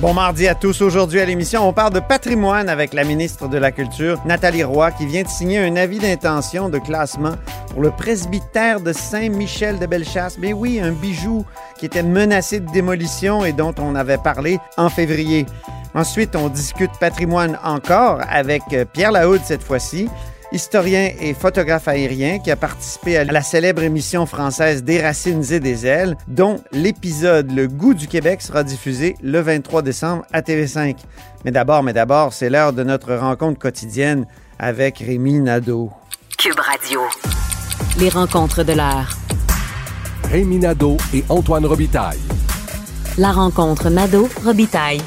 [0.00, 0.80] Bon mardi à tous.
[0.80, 4.92] Aujourd'hui à l'émission, on parle de patrimoine avec la ministre de la Culture, Nathalie Roy,
[4.92, 7.32] qui vient de signer un avis d'intention de classement
[7.72, 10.38] pour le presbytère de Saint-Michel de Bellechasse.
[10.38, 11.44] Mais oui, un bijou
[11.80, 15.46] qui était menacé de démolition et dont on avait parlé en février.
[15.94, 20.08] Ensuite, on discute patrimoine encore avec euh, Pierre Lahoud cette fois-ci
[20.52, 25.60] historien et photographe aérien qui a participé à la célèbre émission française Des racines et
[25.60, 30.96] des ailes, dont l'épisode Le goût du Québec sera diffusé le 23 décembre à TV5.
[31.44, 34.26] Mais d'abord, mais d'abord, c'est l'heure de notre rencontre quotidienne
[34.58, 35.90] avec Rémi Nadeau.
[36.38, 37.00] Cube Radio.
[37.98, 39.16] Les rencontres de l'heure.
[40.30, 42.18] Rémi Nadeau et Antoine Robitaille.
[43.16, 45.00] La rencontre Nadeau-Robitaille.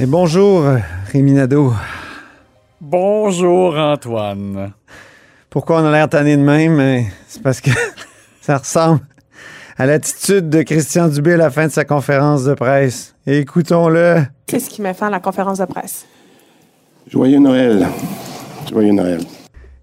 [0.00, 0.64] Et bonjour,
[1.12, 1.74] Rémi Nadeau.
[2.82, 4.72] Bonjour Antoine.
[5.50, 7.04] Pourquoi on a l'air tanné de même?
[7.28, 7.68] C'est parce que
[8.40, 9.00] ça ressemble
[9.76, 13.14] à l'attitude de Christian Dubé à la fin de sa conférence de presse.
[13.26, 14.22] Écoutons-le.
[14.46, 16.06] Qu'est-ce qui met fin à la conférence de presse?
[17.06, 17.86] Joyeux Noël.
[18.70, 19.20] Joyeux Noël.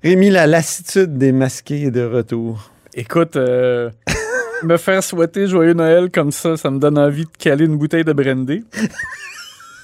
[0.03, 2.71] Rémi, la lassitude des masqués est de retour.
[2.95, 3.91] Écoute, euh,
[4.63, 8.03] me faire souhaiter joyeux Noël comme ça, ça me donne envie de caler une bouteille
[8.03, 8.65] de brandy.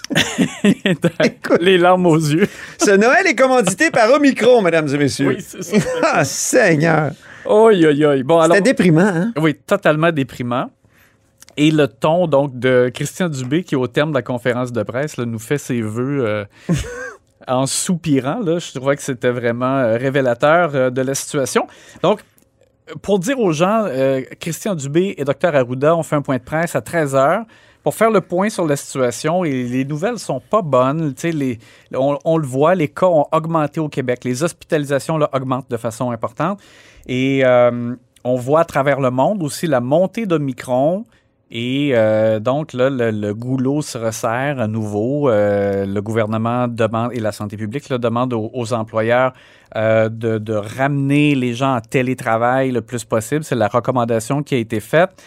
[1.60, 2.48] les larmes aux yeux.
[2.78, 5.30] Ce Noël est commandité par Omicron, mesdames et messieurs.
[5.30, 5.90] Oui, c'est ça.
[6.04, 7.12] Ah, Seigneur!
[7.46, 8.24] Oi, oi, oi.
[8.24, 9.34] Bon, alors, C'était déprimant, hein?
[9.38, 10.70] oui, totalement déprimant.
[11.56, 15.18] Et le ton, donc, de Christian Dubé, qui, au terme de la conférence de presse,
[15.18, 16.46] là, nous fait ses voeux euh,
[17.48, 18.40] en soupirant.
[18.40, 18.60] Là.
[18.60, 21.68] Je trouvais que c'était vraiment euh, révélateur euh, de la situation.
[22.02, 22.22] Donc,
[23.02, 23.86] pour dire aux gens,
[24.42, 27.46] Christian Dubé et Dr Arruda ont fait un point de presse à 13 heures
[27.84, 31.14] pour faire le point sur la situation les nouvelles sont pas bonnes.
[31.94, 34.24] On, le voit, les cas ont augmenté au Québec.
[34.24, 36.62] Les hospitalisations là, augmentent de façon importante.
[37.08, 41.04] Et euh, on voit à travers le monde aussi la montée d'Omicron.
[41.52, 45.30] Et euh, donc, le, goulot se resserre à nouveau.
[45.30, 49.34] Euh, le gouvernement demande, et la santé publique là, demande aux, employeurs
[49.76, 53.44] de, de ramener les gens en télétravail le plus possible.
[53.44, 55.22] C'est la recommandation qui a été faite.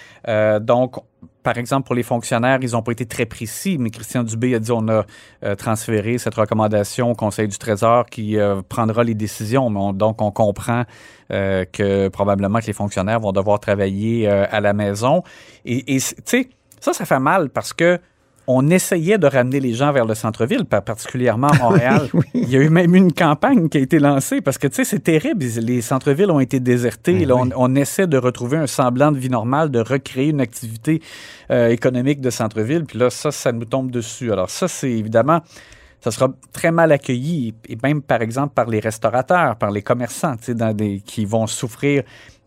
[0.63, 0.97] Donc,
[1.47, 4.59] par exemple, pour les fonctionnaires, ils n'ont pas été très précis, mais Christian Dubé a
[4.59, 5.05] dit on a
[5.45, 9.71] euh, transféré cette recommandation au Conseil du Trésor qui euh, prendra les décisions.
[9.71, 10.83] Mais on- donc, on comprend
[11.31, 15.23] euh, que probablement que les fonctionnaires vont devoir travailler à la maison.
[15.65, 16.49] Et tu sais,
[16.81, 18.01] ça, ça fait mal parce que
[18.47, 22.09] on essayait de ramener les gens vers le centre-ville, par- particulièrement à Montréal.
[22.35, 24.85] Il y a eu même une campagne qui a été lancée parce que, tu sais,
[24.85, 25.45] c'est terrible.
[25.45, 27.25] Les centres-villes ont été désertés.
[27.25, 31.03] Là, on, on essaie de retrouver un semblant de vie normale, de recréer une activité
[31.51, 32.85] euh, économique de centre-ville.
[32.85, 34.33] Puis là, ça, ça nous tombe dessus.
[34.33, 35.41] Alors ça, c'est évidemment
[36.01, 40.37] ça sera très mal accueilli, et même par exemple par les restaurateurs, par les commerçants,
[40.37, 42.05] tu sais, dans des, qui vont souffrir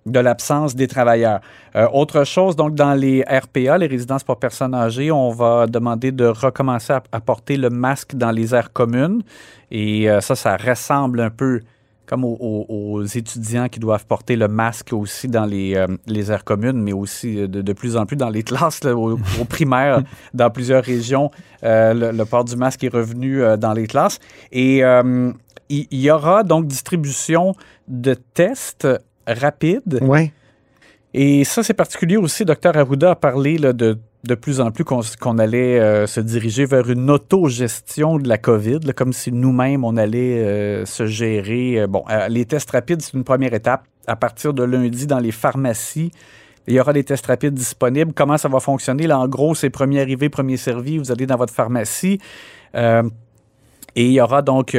[0.09, 1.41] de l'absence des travailleurs.
[1.75, 6.11] Euh, autre chose, donc dans les RPA, les résidences pour personnes âgées, on va demander
[6.11, 9.21] de recommencer à, porter le masque dans les aires communes.
[9.71, 11.61] Et euh, ça, ça ressemble un peu
[12.05, 16.31] comme aux, aux- aux étudiants qui doivent porter le masque aussi dans les, euh, les
[16.31, 20.01] aires communes, mais aussi de, plus en plus dans les classes, là, au, au primaire,
[20.33, 21.29] dans plusieurs régions,
[21.61, 24.17] le, port du masque est revenu dans les classes.
[24.51, 24.81] Et
[25.69, 27.53] il y aura donc distribution
[27.87, 28.87] de tests
[29.34, 30.00] rapides.
[30.01, 30.31] Ouais.
[31.13, 32.45] Et ça, c'est particulier aussi.
[32.45, 36.66] Dr Arruda a parlé là, de de plus en plus qu'on allait euh, se diriger
[36.66, 41.79] vers une autogestion de la COVID, là, comme si nous-mêmes, on allait euh, se gérer.
[41.79, 43.84] Euh, bon, euh, les tests rapides, c'est une première étape.
[44.07, 46.12] À partir de lundi, dans les pharmacies,
[46.68, 48.12] il y aura des tests rapides disponibles.
[48.13, 49.07] Comment ça va fonctionner?
[49.07, 50.97] Là, en gros, c'est premier arrivé, premier servi.
[50.97, 52.19] Vous allez dans votre pharmacie.
[52.75, 53.01] et
[53.95, 54.75] il y aura donc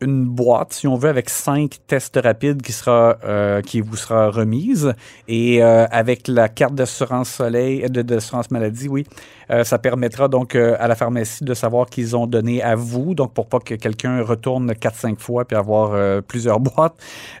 [0.00, 4.30] une boîte, si on veut, avec cinq tests rapides qui, sera, euh, qui vous sera
[4.30, 4.94] remise.
[5.28, 9.06] Et euh, avec la carte d'assurance soleil, de- d'assurance maladie, oui,
[9.50, 13.14] euh, ça permettra donc euh, à la pharmacie de savoir qu'ils ont donné à vous,
[13.14, 16.94] donc pour pas que quelqu'un retourne 4-5 fois puis avoir euh, plusieurs boîtes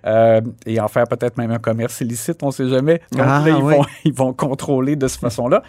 [0.06, 3.00] euh, et en faire peut-être même un commerce illicite, on sait jamais.
[3.12, 3.74] Donc Ah, là, ils, oui.
[3.76, 5.62] vont, ils vont contrôler de cette façon-là.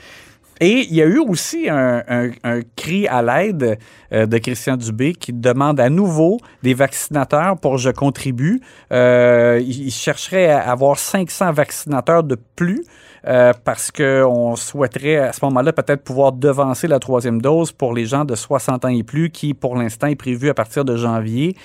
[0.61, 2.29] Et il y a eu aussi un,
[2.75, 3.79] cri à l'aide
[4.13, 8.61] euh, de Christian Dubé qui demande à nouveau des vaccinateurs pour Je contribue.
[8.93, 12.83] Euh, il chercherait à avoir 500 vaccinateurs de plus.
[13.27, 18.05] euh, parce qu'on souhaiterait à ce moment-là peut-être pouvoir devancer la troisième dose pour les
[18.05, 21.55] gens de 60 ans et plus qui, pour l'instant, est prévu à partir de janvier.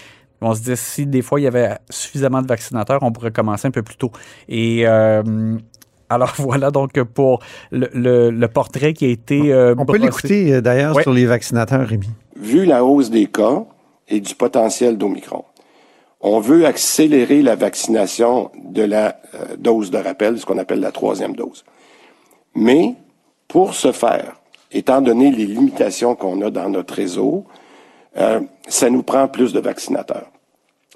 [0.42, 3.68] On se dit si des fois il y avait suffisamment de vaccinateurs, on pourrait commencer
[3.68, 4.12] un peu plus tôt.
[4.50, 4.84] Et
[6.08, 9.52] Alors voilà donc pour le, le- le portrait qui a été.
[9.52, 11.02] euh, On peut l'écouter euh, d'ailleurs Ouais.
[11.02, 12.08] sur les vaccinateurs, Rémi.
[12.36, 13.64] Vu la hausse des cas
[14.08, 15.44] et du potentiel d'Omicron,
[16.20, 20.92] on veut accélérer la vaccination de la euh, dose de rappel, ce qu'on appelle la
[20.92, 21.64] troisième dose.
[22.54, 22.94] Mais
[23.48, 24.36] pour ce faire,
[24.72, 27.44] étant donné les limitations qu'on a dans notre réseau,
[28.16, 30.26] euh, ça nous prend plus de vaccinateurs.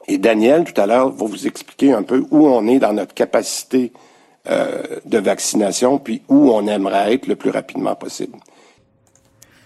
[0.08, 3.14] Et Daniel, tout à l'heure, va vous expliquer un peu où on est dans notre
[3.14, 3.98] capacité euh,
[4.46, 8.38] de vaccination, puis où on aimerait être le plus rapidement possible.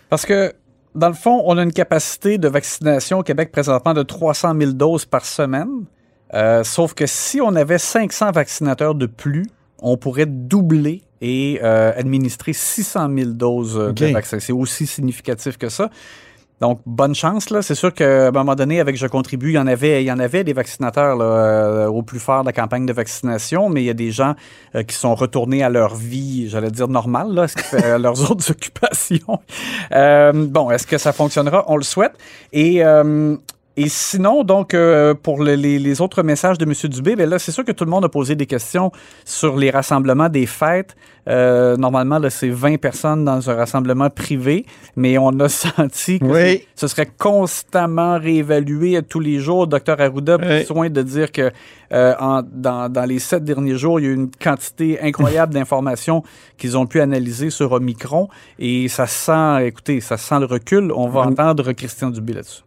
[0.09, 0.53] Parce que,
[0.94, 4.73] dans le fond, on a une capacité de vaccination au Québec présentement de 300 000
[4.73, 5.85] doses par semaine.
[6.35, 9.47] Euh, sauf que si on avait 500 vaccinateurs de plus,
[9.79, 14.41] on pourrait doubler et euh, administrer 600 000 doses euh, de vaccins.
[14.41, 15.91] C'est aussi significatif que ça.
[16.61, 17.51] Donc, bonne chance.
[17.51, 17.62] là.
[17.62, 20.12] C'est sûr qu'à un moment donné, avec Je contribue, il y en avait, il y
[20.12, 23.83] en avait des vaccinateurs là, euh, au plus fort de la campagne de vaccination, mais
[23.83, 24.35] il y a des gens
[24.75, 28.51] euh, qui sont retournés à leur vie, j'allais dire normale, là, fait euh, leurs autres
[28.51, 29.41] occupations.
[29.93, 31.65] Euh, bon, est-ce que ça fonctionnera?
[31.69, 32.12] On le souhaite.
[32.53, 33.37] Et, euh,
[33.76, 36.73] et sinon, donc, euh, pour le- les, les autres messages de M.
[36.91, 38.93] Dubé, ben là, c'est sûr que tout le monde a posé des questions
[39.25, 40.94] sur les rassemblements des fêtes.
[41.26, 46.25] Euh, normalement, là, c'est 20 personnes dans un rassemblement privé, mais on a senti que
[46.25, 46.67] Oui.
[46.75, 49.67] ce serait constamment réévalué à tous les jours.
[49.67, 50.65] Docteur Arruda a pris Oui.
[50.67, 51.50] soin de dire que
[51.93, 55.55] euh, en- dans, dans les sept derniers jours, il y a eu une quantité incroyable
[55.59, 56.23] d'informations
[56.59, 58.29] qu'ils ont pu analyser sur Omicron.
[58.59, 60.93] Et ça sent, écoutez, ça sent le recul.
[60.93, 62.64] On va entendre Christian Dubé là-dessus.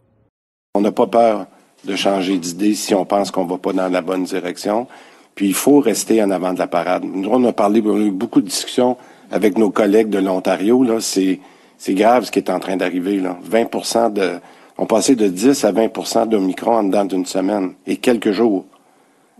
[0.78, 1.46] On n'a pas peur
[1.84, 4.86] de changer d'idée si on pense qu'on va pas dans la bonne direction.
[5.34, 7.02] Puis il faut rester en avant de la parade.
[7.04, 8.96] Nous, on a parlé, on a eu beaucoup de discussions
[9.32, 10.84] avec nos collègues de l'Ontario.
[10.84, 11.40] Là, c'est
[11.78, 13.16] c'est grave ce qui est en train d'arriver.
[13.18, 14.38] Là, 20% de,
[14.78, 18.64] on passait de 10 à 20% d'Omicron en dedans d'une semaine et quelques jours.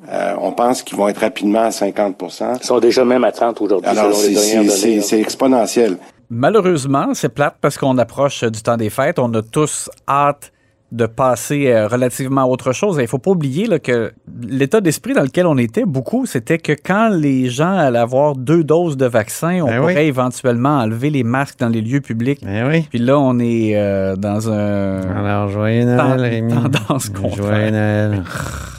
[0.08, 3.60] Euh, on pense qu'ils vont être rapidement à 50% Ils sont déjà même à 30
[3.60, 4.56] aujourd'hui, Alors selon c'est c'est-
[4.86, 5.00] données.
[5.02, 5.98] c'est exponentiel.
[6.30, 9.18] Malheureusement, c'est plate parce qu'on approche du temps des fêtes.
[9.18, 10.52] On a tous hâte
[10.90, 12.96] de passer euh, relativement à autre chose.
[13.00, 14.12] Il faut pas oublier là, que
[14.42, 18.64] l'état d'esprit dans lequel on était, beaucoup, c'était que quand les gens allaient avoir deux
[18.64, 20.00] doses de vaccin, on Ben pourrait oui.
[20.02, 22.40] éventuellement enlever les masques dans les lieux publics.
[22.42, 22.86] Ben oui.
[22.88, 25.00] Puis là, on est euh, dans un...
[25.14, 26.54] Alors, joyeux Noël, Rémi.
[26.54, 27.44] tendance contraire.
[27.44, 28.22] Joyeux Noël.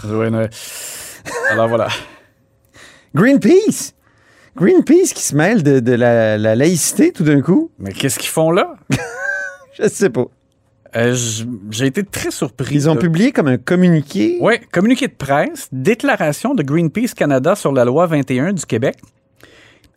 [0.06, 0.50] Ouais, ouais.
[1.52, 1.88] Alors voilà.
[3.14, 3.94] Greenpeace!
[4.56, 7.70] Greenpeace qui se mêle de, de la, la laïcité tout d'un coup?
[7.80, 8.74] Mais qu'est-ce qu'ils font là?
[9.80, 10.26] Je sais pas.
[10.96, 11.16] Euh,
[11.70, 12.74] J'ai été très surpris.
[12.76, 14.38] Ils ont publié comme un communiqué?
[14.42, 18.98] Oui, communiqué de presse, déclaration de Greenpeace Canada sur la loi 21 du Québec.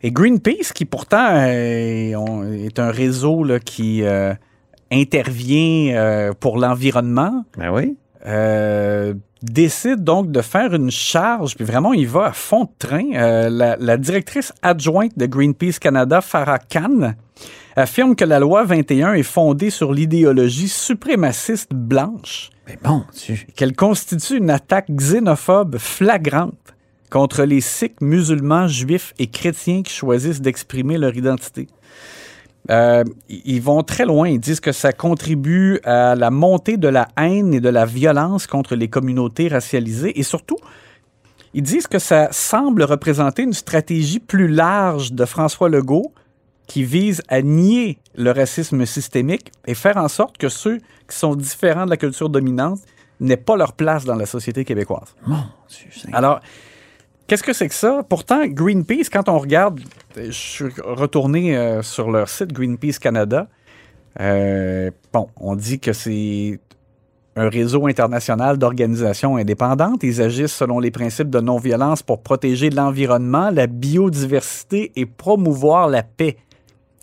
[0.03, 4.35] Et Greenpeace, qui pourtant euh, est un réseau là, qui euh,
[4.91, 7.97] intervient euh, pour l'environnement, Ben oui.
[9.43, 13.49] décide donc de faire une charge, puis vraiment, il va à fond de train.
[13.49, 17.15] La, la directrice adjointe de Greenpeace Canada, Farah Khan,
[17.77, 23.47] affirme que la loi 21 est fondée sur l'idéologie suprémaciste blanche Mais bon, tu...
[23.57, 26.75] qu'elle constitue une attaque xénophobe flagrante
[27.11, 31.69] contre les Sikhs, musulmans, juifs et chrétiens qui choisissent d'exprimer leur identité.
[32.71, 34.29] Euh, ils vont très loin.
[34.29, 38.47] Ils disent que ça contribue à la montée de la haine et de la violence
[38.47, 40.19] contre les communautés racialisées.
[40.19, 40.57] Et surtout,
[41.55, 46.13] ils disent que ça semble représenter une stratégie plus large de François Legault
[46.73, 51.35] qui vise à nier le racisme systémique et faire en sorte que ceux qui sont
[51.35, 52.79] différents de la culture dominante
[53.21, 55.15] n'aient pas leur place dans la société québécoise.
[55.27, 55.37] Mon
[55.69, 56.41] Dieu, c'est- Alors,
[57.27, 58.03] qu'est-ce que c'est que ça?
[58.09, 59.81] Pourtant, Greenpeace, quand on regarde,
[60.17, 63.49] je suis retourné euh, sur leur site Greenpeace Canada.
[64.21, 66.59] euh, bon, on dit que c'est
[67.37, 70.03] un réseau international d'organisations indépendantes.
[70.05, 76.03] Ils agissent selon les principes de non-violence pour protéger l'environnement, la biodiversité et promouvoir la
[76.03, 76.37] paix.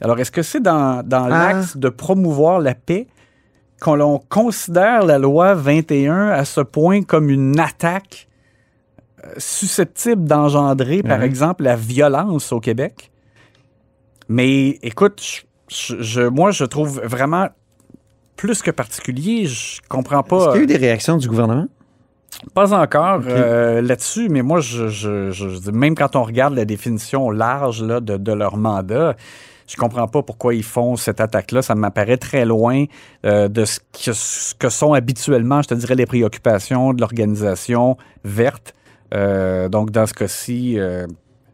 [0.01, 1.29] Alors, est-ce que c'est dans, dans Ah.
[1.53, 3.07] l'axe de promouvoir la paix
[3.81, 8.27] qu'on l'on considère la loi 21 à ce point comme une attaque
[9.25, 13.11] euh, susceptible d'engendrer, par exemple, la violence au Québec?
[14.29, 17.49] Mais écoute, je- je- je- moi, je trouve vraiment
[18.37, 19.45] plus que particulier.
[19.45, 20.51] Je comprends Est-ce pas.
[20.51, 21.67] qu'il y a eu des réactions du gouvernement?
[22.53, 26.53] Pas encore euh, là-dessus, mais moi, je, je- je- je dis, même quand on regarde
[26.53, 29.15] la définition large là, de, de leur mandat,
[29.69, 31.61] je comprends pas pourquoi ils font cette attaque-là.
[31.61, 32.85] Ça m'apparaît très loin
[33.25, 37.95] euh, de ce que, ce que sont habituellement, je te dirais, les préoccupations de l'organisation
[38.23, 38.73] verte.
[39.13, 41.05] Euh, donc, dans ce cas-ci, euh,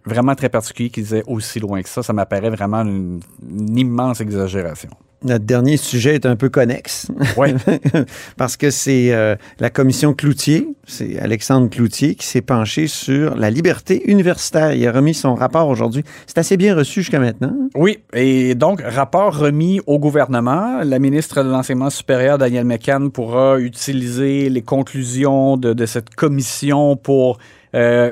[0.05, 2.03] vraiment très particulier qu'ils aient aussi loin que ça.
[2.03, 4.91] Ça m'apparaît vraiment une, une immense exagération.
[5.25, 7.07] Notre dernier sujet est un peu connexe.
[7.35, 7.49] Oui.
[8.37, 13.49] Parce que c'est euh, la commission Cloutier, c'est Alexandre Cloutier qui s'est penché sur la
[13.49, 14.73] liberté universitaire.
[14.73, 16.03] Il a remis son rapport aujourd'hui.
[16.27, 17.53] C'est assez bien reçu jusqu'à maintenant.
[17.75, 20.81] Oui, et donc, rapport remis au gouvernement.
[20.83, 26.95] La ministre de l'Enseignement supérieur, Danielle McCann, pourra utiliser les conclusions de, de cette commission
[26.97, 27.39] pour
[27.73, 28.11] euh,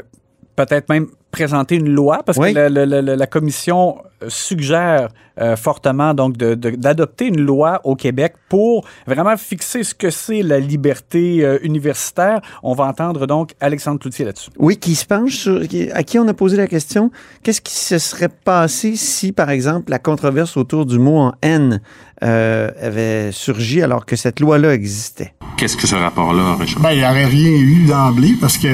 [0.56, 2.54] peut-être même présenter une loi, parce Oui.
[2.54, 3.98] que la, la- la- la commission
[4.30, 5.10] suggère
[5.42, 10.60] euh, fortement donc d'adopter une loi au Québec pour vraiment fixer ce que c'est la
[10.60, 12.40] liberté euh, universitaire.
[12.62, 14.52] On va entendre donc Alexandre Cloutier là-dessus.
[14.60, 15.68] Oui, qui se penche sur.
[15.68, 17.10] qui- à qui on a posé la question
[17.42, 21.82] qu'est-ce qui se serait passé si, par exemple, la controverse autour du mot en haine
[22.24, 25.34] euh, avait surgi alors que cette loi-là existait?
[25.58, 26.82] Qu'est-ce que ce rapport-là, Richard?
[26.82, 28.68] Ben, il n'y aurait rien eu d'emblée parce que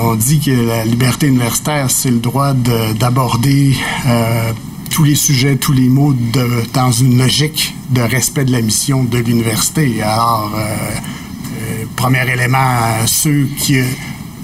[0.00, 3.72] on dit que la liberté universitaire, c'est le droit de- d'aborder
[4.06, 4.52] euh,
[4.90, 9.04] tous les sujets, tous les mots de- dans une logique de respect de la mission
[9.04, 10.02] de l'université.
[10.02, 13.78] Alors, euh, euh, premier élément, ceux qui,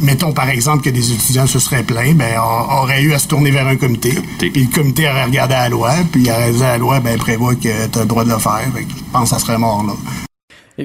[0.01, 3.29] mettons par exemple que des étudiants se seraient plaints, ben, on aurait eu à se
[3.29, 4.13] tourner vers un comité.
[4.51, 7.17] Puis le comité aurait regardé la loi, puis il aurait dit à la loi, ben,
[7.19, 8.61] prévoit que tu as le droit de le faire.
[8.75, 9.95] Fait que je pense que ça serait mort, là.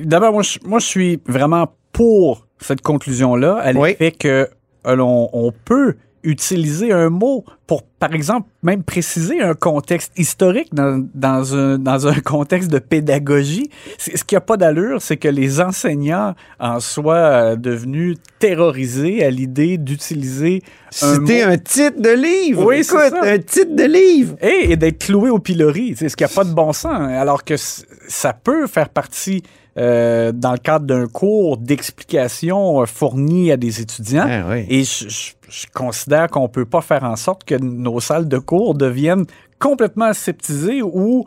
[0.04, 4.48] D'abord, moi, je- moi, je suis vraiment pour cette conclusion-là, à l'effet que
[4.86, 10.74] euh, l'on on peut utiliser un mot pour, par exemple, même préciser un contexte historique
[10.74, 13.70] dans, dans, un, dans un contexte de pédagogie.
[13.98, 19.30] Ce qui n'a pas d'allure, c'est que les enseignants en soient euh, devenus terrorisés à
[19.30, 20.62] l'idée d'utiliser
[21.02, 22.66] un C'était un titre de livre!
[22.66, 23.32] Oui, c'est Écoute, ça.
[23.32, 24.36] un titre de livre!
[24.42, 27.08] et, et d'être cloué au pilori, c'est ce qui n'a pas de bon sens, hein,
[27.10, 29.44] alors que ça peut faire partie
[29.78, 34.26] euh, dans le cadre d'un cours d'explication euh, fourni à des étudiants.
[34.28, 34.66] Ah oui.
[34.70, 38.38] Et je, je- je considère qu'on peut pas faire en sorte que nos salles de
[38.38, 39.26] cours deviennent
[39.60, 41.26] complètement aseptisées ou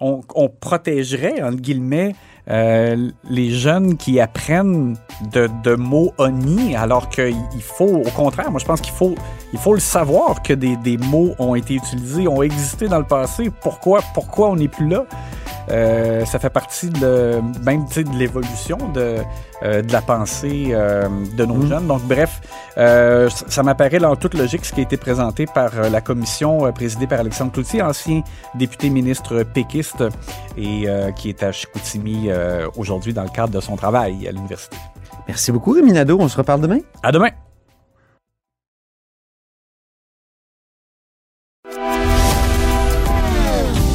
[0.00, 2.16] on, protégerait, entre guillemets,
[2.50, 4.96] euh, les jeunes qui apprennent
[5.32, 9.14] de, mots honnis, alors qu'il faut, au contraire, moi je pense qu'il faut,
[9.52, 13.50] il faut le savoir que des, mots ont été utilisés, ont existé dans le passé.
[13.60, 15.06] Pourquoi, pourquoi on n'est plus là?
[15.70, 19.18] Euh, ça fait partie de, même de l'évolution de,
[19.62, 21.86] euh, de la pensée euh, de nos jeunes.
[21.86, 22.40] Donc, bref,
[22.78, 26.66] euh, ça, m'apparaît là, en toute logique ce qui a été présenté par la commission
[26.66, 28.22] euh, présidée par Alexandre Cloutier, ancien
[28.54, 30.04] député ministre péquiste
[30.56, 34.32] et euh, qui est à Chicoutimi euh, aujourd'hui dans le cadre de son travail à
[34.32, 34.76] l'université.
[35.28, 36.18] Merci beaucoup, Rémi Nadeau.
[36.20, 36.78] On se reparle demain.
[37.02, 37.30] À demain!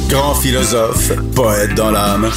[0.08, 2.30] Grand philosophe, poète dans l'âme,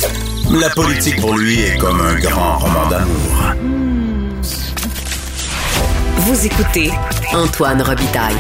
[0.60, 3.54] la politique pour lui est comme un grand roman d'amour.
[6.18, 6.90] Vous écoutez
[7.34, 8.36] Antoine Robitaille,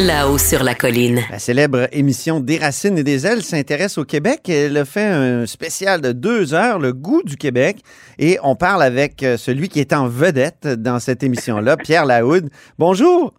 [0.00, 1.20] là-haut sur la colline.
[1.30, 4.48] La célèbre émission Des racines et des ailes s'intéresse au Québec.
[4.48, 7.78] Elle a fait un spécial de deux heures, Le goût du Québec.
[8.18, 12.50] Et on parle avec euh, celui qui est en vedette dans cette émission-là, Pierre Lahoud.
[12.78, 13.34] Bonjour!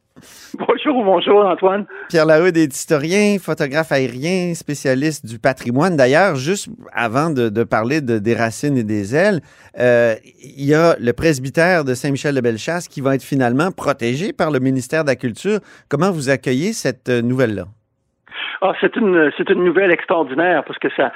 [0.57, 1.85] Bonjour, bonjour Antoine.
[2.09, 5.95] Pierre Lahoud est historien, photographe aérien, spécialiste du patrimoine.
[5.95, 9.41] D'ailleurs, juste avant de, de parler de, des racines et des ailes,
[9.79, 14.59] euh, il y a le presbytère de Saint-Michel-de-Bellechasse qui va être finalement protégé par le
[14.59, 15.59] ministère de la Culture.
[15.89, 17.65] Comment vous accueillez cette euh, nouvelle-là?
[18.61, 21.13] Ah, c'est une c'est une nouvelle extraordinaire parce que ça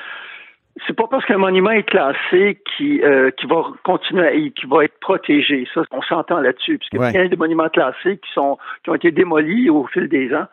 [0.87, 4.85] c'est pas parce qu'un monument est classé qui euh, qui va continuer à, qui va
[4.85, 5.67] être protégé.
[5.73, 7.11] Ça, on s'entend là-dessus, puisque Ouais.
[7.11, 10.33] il y a des monuments classés qui sont qui ont été démolis au fil des
[10.33, 10.47] ans.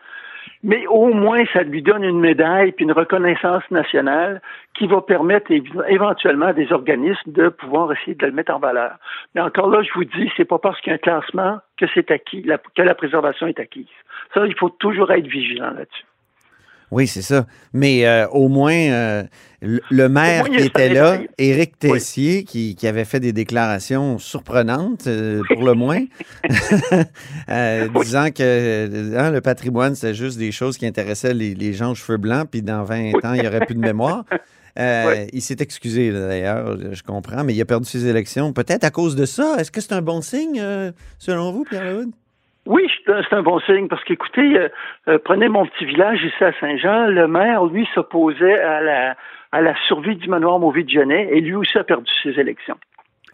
[0.63, 4.43] Mais au moins, ça lui donne une médaille puis une reconnaissance nationale
[4.75, 5.51] qui va permettre
[5.89, 8.97] éventuellement à des organismes de pouvoir essayer de le mettre en valeur.
[9.35, 11.87] Mais encore là, je vous dis, c'est pas parce qu'il y a un classement que
[11.95, 13.87] c'est acquis, que la préservation est acquise.
[14.35, 16.05] Ça, il faut toujours être vigilant là-dessus.
[16.91, 17.47] Oui, c'est ça.
[17.73, 19.23] Mais euh, au moins, euh,
[19.63, 21.19] le, le maire moins, qui était là.
[21.39, 26.05] Éric Tessier, qui, qui avait fait des déclarations surprenantes, euh, pour le moins,
[27.49, 31.93] euh, disant que hein, le patrimoine, c'est juste des choses qui intéressaient les, les gens
[31.93, 34.25] aux cheveux blancs, puis dans 20 ans, il n'y aurait plus de mémoire.
[34.79, 38.53] Euh, Il s'est excusé, d'ailleurs, je comprends, mais il a perdu ses élections.
[38.53, 39.57] Peut-être à cause de ça.
[39.59, 42.11] Est-ce que c'est un bon signe, euh, selon vous, Pierre Lahoud?
[42.71, 44.69] Oui, c'est un- bon signe parce qu'écoutez, euh,
[45.09, 49.17] euh, prenez mon petit village ici à Saint-Jean, le maire, lui, s'opposait à la,
[49.51, 52.77] à la survie du manoir Mauvais de Genet et lui aussi a perdu ses élections.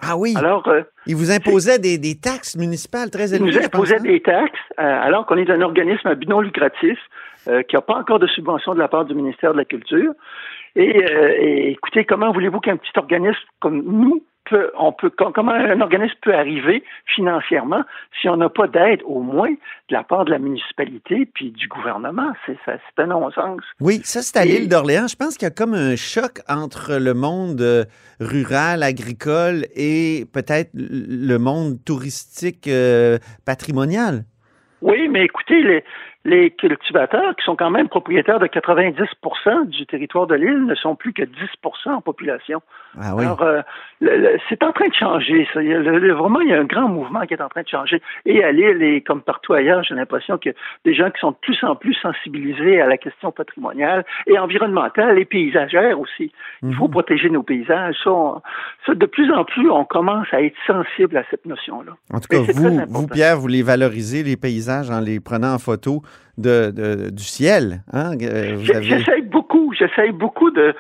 [0.01, 3.47] Ah oui, Alors, euh, il vous imposait des, des taxes municipales très il élevées.
[3.47, 4.03] nous je pense, imposait hein?
[4.03, 6.99] des taxes alors qu'on est un organisme à but non lucratif
[7.69, 10.13] qui n'a pas encore de subvention de la part du ministère de la Culture.
[10.75, 15.81] Et, et écoutez, comment voulez-vous qu'un petit organisme comme nous peut, on peut, comment un
[15.81, 16.83] organisme peut arriver
[17.15, 17.83] financièrement
[18.21, 21.69] si on n'a pas d'aide, au moins de la part de la municipalité puis du
[21.69, 22.33] gouvernement?
[22.47, 23.61] C'est, c'est un non-sens.
[23.81, 25.09] Oui, ça, c'est à l'île d'Orléans.
[25.09, 27.85] Je pense qu'il y a comme un choc entre le monde euh,
[28.21, 34.25] rural, agricole et peut-être le monde touristique euh, patrimonial.
[34.83, 35.85] Oui, mais écoutez, les,
[36.27, 40.97] les cultivateurs, qui sont quand même propriétaires de 90% du territoire de l'île, ne sont
[40.97, 41.33] plus que 10
[41.87, 42.61] en population.
[43.01, 43.25] Ah oui.
[43.25, 43.63] Alors, euh,
[44.49, 45.47] c'est en train de changer.
[45.55, 45.63] Ça.
[45.63, 45.77] Il
[46.13, 48.03] vraiment, il y a un grand mouvement qui est en train de changer.
[48.25, 50.51] Et à l'île, et comme partout ailleurs, j'ai l'impression que
[50.85, 55.19] des gens qui sont de plus en plus sensibilisés à la question patrimoniale et environnementale
[55.21, 56.33] et paysagère aussi.
[56.63, 56.91] Il faut mhm.
[56.91, 57.97] protéger nos paysages.
[58.05, 61.93] Ça, de plus en plus, on commence à être sensible à cette notion-là.
[62.13, 65.59] En tout cas, vous, vous, Pierre, vous les valorisez, les paysages, en les prenant en
[65.59, 66.03] photo
[66.39, 67.83] de, du ciel.
[67.93, 68.13] Hein?
[68.21, 70.75] Euh, j'essaie beaucoup, j'essaie beaucoup de,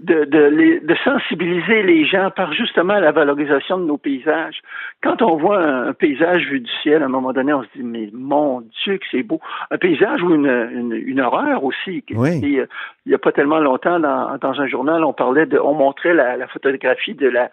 [0.00, 4.60] de, de, sensibiliser les gens par justement la valorisation de nos paysages.
[5.02, 7.82] Quand on voit un, paysage vu du ciel, à un moment donné, on se dit,
[7.82, 9.40] mais mon Dieu, que c'est beau.
[9.70, 12.04] Un paysage ou une, une, horreur aussi.
[12.10, 12.40] Oui.
[12.42, 12.66] il
[13.06, 16.36] n'y a pas tellement longtemps, dans, dans un journal, on parlait de, on montrait la,
[16.36, 17.50] la photographie de la,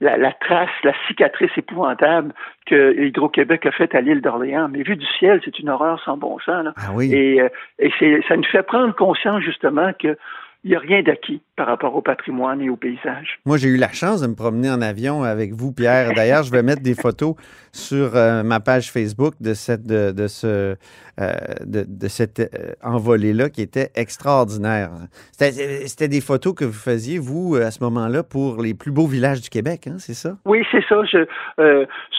[0.00, 2.34] la, trace, la cicatrice épouvantable
[2.66, 4.68] que Hydro-Québec a faite à l'île d'Orléans.
[4.68, 6.66] Mais vu du ciel, c'est une horreur sans bon sens.
[6.76, 7.12] Ah oui.
[7.12, 7.48] Et, euh,
[7.78, 7.90] et
[8.28, 10.16] ça nous fait prendre conscience justement que
[10.64, 13.38] il n'y a rien d'acquis par rapport au patrimoine et au paysage.
[13.44, 16.14] Moi, j'ai eu la chance de me promener en avion avec vous, Pierre.
[16.14, 17.34] D'ailleurs, je vais mettre des photos
[17.70, 20.76] sur euh, ma page Facebook de cette de, de ce
[21.20, 21.32] euh,
[21.66, 24.90] de, de, cette euh, envolée-là qui était extraordinaire.
[25.32, 29.42] C'était des photos que vous faisiez, vous, à ce moment-là, pour les plus beaux villages
[29.42, 30.38] du Québec, hein, c'est ça?
[30.46, 31.04] Oui, c'est ça.
[31.04, 31.26] Je,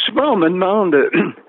[0.06, 0.96] souvent, on me demande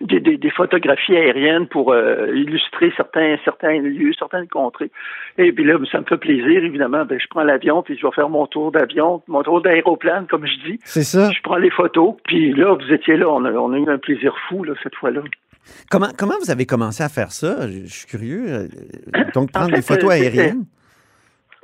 [0.00, 4.90] des, des, photographies aériennes pour euh, illustrer certains certains lieux, certaines contrées.
[5.36, 7.04] Et puis là, ça me fait plaisir, évidemment.
[7.04, 10.46] Ben, je prends l'avion, puis je vais faire mon tour d'avion, mon tour d'aéroplane, comme
[10.46, 10.78] je dis.
[10.84, 11.30] C'est ça.
[11.30, 13.28] Je prends les photos, puis là, vous étiez là.
[13.28, 15.20] On a, on a eu un plaisir fou là, cette fois-là.
[15.90, 17.68] Comment, comment vous avez commencé à faire ça?
[17.68, 18.44] Je, suis curieux.
[18.48, 18.68] Euh,
[19.34, 20.64] donc, prendre des photos aériennes?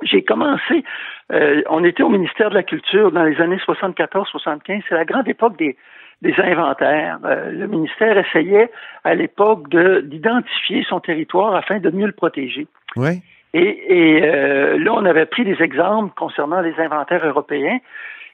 [0.03, 0.83] J'ai commencé,
[1.31, 4.83] euh, on était au ministère de la Culture dans les années 74-75.
[4.87, 5.75] C'est la grande époque des,
[6.21, 7.19] des inventaires.
[7.25, 8.71] Euh, le ministère essayait
[9.03, 12.67] à l'époque d'identifier son territoire afin de mieux le protéger.
[12.95, 13.21] Oui.
[13.53, 17.79] Et, euh, là, on avait pris des exemples concernant les inventaires européens.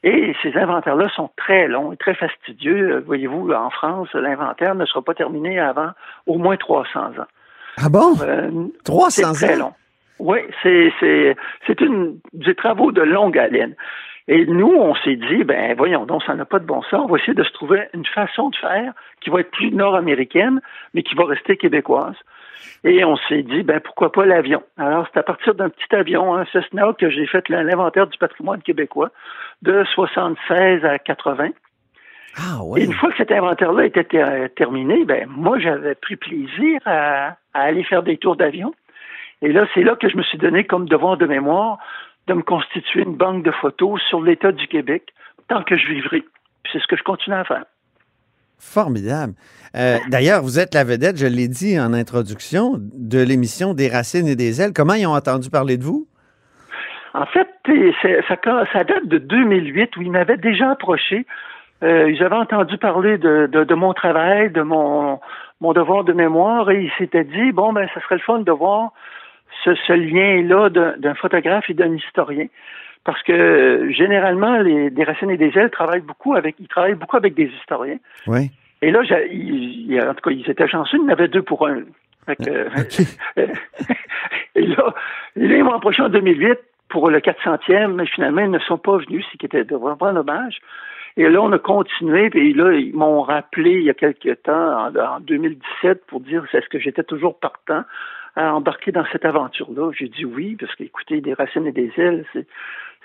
[0.06, 2.96] Et ces inventaires-là sont très longs et très fastidieux.
[2.96, 5.92] Euh, voyez-vous, en France, l'inventaire ne sera pas terminé avant
[6.26, 7.28] au moins 300 ans.
[7.78, 8.16] Ah bon?
[8.84, 9.34] 300 ans?
[9.34, 9.74] très long.
[10.20, 13.76] Oui, c'est une des travaux de longue haleine.
[14.28, 17.02] Et nous, on s'est dit, ben voyons donc, ça n'a pas de bon sens.
[17.04, 20.62] On va essayer de se trouver une façon de faire qui va être plus nord-américaine,
[20.94, 22.16] mais qui va rester québécoise.
[22.86, 24.64] Et on s'est dit, ben pourquoi pas l'avion?
[24.78, 28.62] Alors, c'est à partir d'un petit avion, un Cessna, que j'ai fait l'inventaire du patrimoine
[28.62, 29.10] québécois
[29.62, 31.50] de 76 à 80.
[32.38, 32.82] Ah, oui.
[32.82, 34.08] Et une fois que cet inventaire-là était
[34.56, 38.74] terminé, ben moi, j'avais pris plaisir à aller faire des tours d'avion.
[39.42, 41.78] Et là, c'est là que je me suis donné comme devoir de mémoire
[42.28, 45.14] de me constituer une banque de photos sur l'État du Québec
[45.48, 46.24] tant que je vivrai.
[46.72, 47.66] C'est ce que je continue à faire.
[48.60, 49.34] Formidable.
[49.76, 54.28] Euh, d'ailleurs, vous êtes la vedette, je l'ai dit en introduction, de l'émission Des racines
[54.28, 54.72] et des ailes.
[54.74, 56.08] Comment ils ont entendu parler de vous?
[57.14, 57.48] En fait,
[58.02, 61.26] ça, date de 2008 où ils m'avaient déjà approché.
[61.84, 65.20] Euh, ils avaient entendu parler de, mon travail, de mon,
[65.60, 68.52] mon devoir de mémoire et ils s'étaient dit, bon, ben, ça serait le fun de
[68.52, 68.94] voir
[69.64, 72.48] ce, lien-là d'un photographe et d'un historien.
[73.04, 77.18] Parce que généralement, les des racines et des ailes travaillent beaucoup avec, ils travaillent beaucoup
[77.18, 77.98] avec des historiens.
[78.28, 78.50] Oui.
[78.82, 81.82] Et là, en tout cas, ils étaient chanceux, ils en avaient deux pour un.
[82.38, 82.38] et
[84.56, 84.94] là,
[85.36, 86.58] ils m'ont approché en 2008
[86.90, 90.60] pour le 400e, mais finalement, ils ne sont pas venus, ce qui était vraiment dommage.
[91.16, 94.88] Et là, on a continué, et là, ils m'ont rappelé il y a quelques temps,
[94.88, 97.84] en, en 2017, pour dire est-ce que j'étais toujours partant
[98.36, 99.92] à embarquer dans cette aventure-là?
[99.98, 102.48] J'ai dit oui, parce qu'écoutez, des racines et des ailes, c'est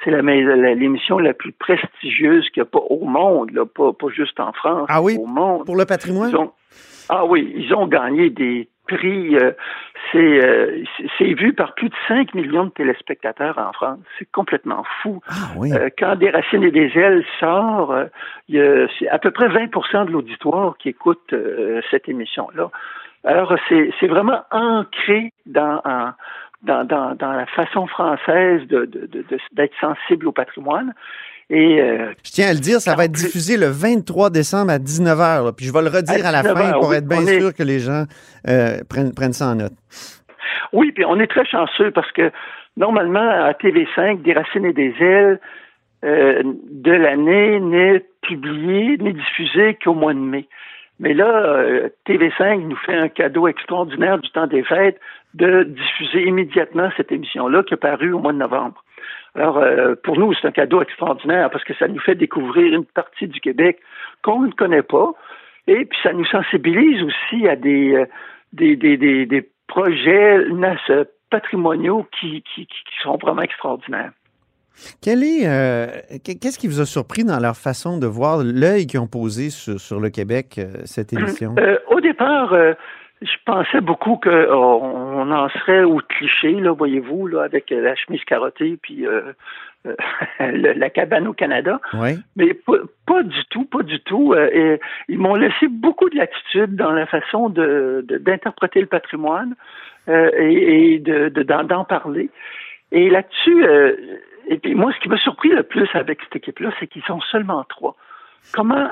[0.05, 4.38] c'est l'émission la, plus prestigieuse qu'il n'y a pas au monde, là, pas, pas juste
[4.38, 5.16] en France, ah oui?
[5.18, 5.66] au monde.
[5.66, 6.33] Pour le patrimoine?
[7.09, 9.37] ah oui, ils ont gagné des prix.
[9.37, 9.53] Euh,
[10.14, 10.85] euh,
[11.18, 13.98] c'est vu par plus de 5 millions de téléspectateurs en France.
[14.18, 15.20] C'est complètement fou.
[15.29, 15.72] Ah oui.
[15.72, 17.94] Euh, quand Des racines et des ailes sort,
[18.48, 21.35] y a à peu près 20 de l'auditoire qui écoute
[21.90, 22.70] cette émission-là.
[23.24, 25.83] Alors, c'est vraiment ancré dans,
[26.62, 30.94] dans, dans, la façon française d'être de, de, sensible au patrimoine.
[31.51, 34.79] Et, euh, je tiens à le dire, ça va être diffusé le 23 décembre à
[34.79, 35.55] 19h.
[35.55, 38.05] puis je vais le redire à, la fin pour être bien sûr que les gens
[38.49, 39.73] euh, prennent, prennent ça en note.
[40.73, 42.31] Oui, puis on est très chanceux parce que
[42.77, 45.41] normalement, à TV5, des racines et des ailes,
[46.05, 50.47] euh, de l'année n'est publié, n'est diffusé qu'au mois de mai.
[51.01, 55.01] Mais là, euh, TV5 nous fait un cadeau extraordinaire du temps des fêtes
[55.35, 58.83] de diffuser immédiatement cette émission-là qui est parue au mois de novembre.
[59.38, 62.85] Alors, euh, pour nous, c'est un cadeau extraordinaire parce que ça nous fait découvrir une
[62.85, 63.79] partie du Québec
[64.22, 65.12] qu'on ne connaît pas.
[65.68, 68.07] Et puis, ça nous sensibilise aussi à des, euh,
[68.53, 70.38] des, des, des, des projets
[71.31, 74.11] patrimoniaux qui, qui, qui sont vraiment extraordinaires.
[75.03, 75.87] Quel est, euh,
[76.24, 79.81] qu'est-ce qui vous a surpris dans leur façon de voir l'œil qu'ils ont posé sur,
[79.81, 81.55] sur le Québec, euh, cette émission?
[81.59, 82.55] Euh, au départ,
[83.23, 88.23] je pensais beaucoup qu'on on en serait au cliché, là, voyez-vous, là, avec la chemise
[88.25, 89.33] carottée puis euh,
[89.87, 89.95] euh,
[90.41, 91.81] la cabane au Canada.
[91.95, 92.19] Oui.
[92.37, 92.75] Mais pas,
[93.07, 94.35] pas du tout, pas du tout.
[94.35, 99.55] Euh, et ils m'ont laissé beaucoup de latitude dans la façon de d'interpréter le patrimoine
[100.09, 102.31] euh, et, et de de- d'en d'en parler.
[102.93, 103.95] Et là-dessus, euh,
[104.49, 107.21] et puis moi, ce qui m'a surpris le plus avec cette équipe-là, c'est qu'ils sont
[107.21, 107.97] seulement trois.
[108.55, 108.89] Comment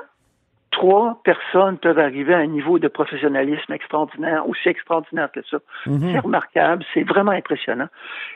[0.76, 5.56] trois personnes peuvent arriver à un niveau de professionnalisme extraordinaire, aussi extraordinaire que ça?
[5.86, 6.12] Mhm.
[6.12, 7.88] C'est remarquable, c'est vraiment impressionnant.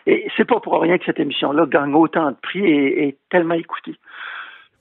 [0.06, 3.54] Et c'est pas pour rien que cette émission-là gagne autant de prix et est tellement
[3.54, 3.94] écoutée.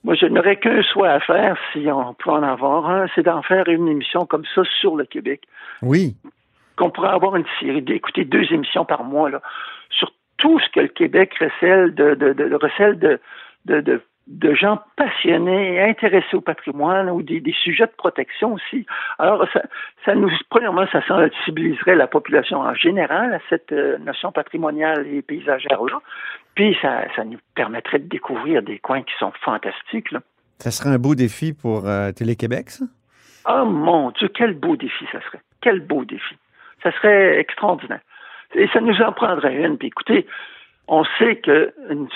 [0.04, 3.42] Moi, je n'aurais qu'un souhait à faire, si on peut en avoir un, c'est d'en
[3.42, 5.42] faire une émission comme ça sur le Québec.
[5.82, 6.16] Oui.
[6.76, 9.42] Qu'on pourrait avoir une série, d'écouter deux émissions par mois, là,
[9.90, 13.20] sur tout ce que le Québec recèle de, de, de, recèle de,
[13.66, 18.86] de, de, de gens passionnés intéressés au patrimoine ou des, des sujets de protection aussi.
[19.18, 19.62] Alors, ça,
[20.04, 25.20] ça nous, premièrement, ça sensibiliserait la population en général à cette euh, notion patrimoniale et
[25.22, 25.98] paysagère-là.
[26.54, 30.20] Puis, ça, ça nous permettrait de découvrir des coins qui sont fantastiques, là.
[30.58, 32.84] Ça serait un beau défi pour euh, Télé-Québec, ça?
[33.48, 35.40] Oh mon Dieu, quel beau défi ça serait.
[35.62, 36.36] Quel beau défi.
[36.82, 38.00] Ça serait extraordinaire.
[38.54, 39.78] Et ça nous en prendrait une.
[39.78, 40.26] Puis écoutez,
[40.92, 42.08] on sait que une,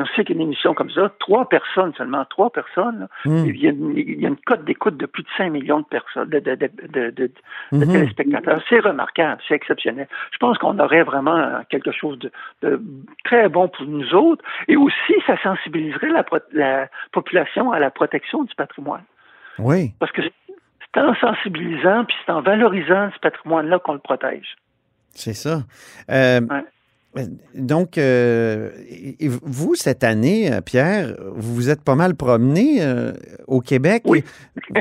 [0.00, 3.44] on sait qu'une émission comme ça, trois personnes seulement, trois personnes, là, Mm.
[3.46, 5.80] il, y a une, il y a une cote d'écoute de plus de 5 millions
[5.80, 7.32] de personnes, de, de, de, de, de- de
[7.72, 7.90] Mhm.
[7.92, 8.60] téléspectateurs.
[8.68, 10.08] C'est remarquable, c'est exceptionnel.
[10.30, 12.30] Je pense qu'on aurait vraiment quelque chose de,
[13.24, 14.44] très bon pour nous autres.
[14.68, 16.10] Et aussi, ça sensibiliserait
[16.52, 19.04] la population à la protection du patrimoine.
[19.58, 19.92] Oui.
[19.98, 24.56] Parce que c'est en sensibilisant puis c'est en valorisant ce patrimoine-là qu'on le protège.
[25.14, 25.60] C'est ça.
[26.10, 26.40] Euh,
[27.54, 28.70] Donc, euh,
[29.42, 33.12] vous, cette année, euh, Pierre, vous vous êtes pas mal promené euh,
[33.46, 34.02] au Québec.
[34.06, 34.24] Oui.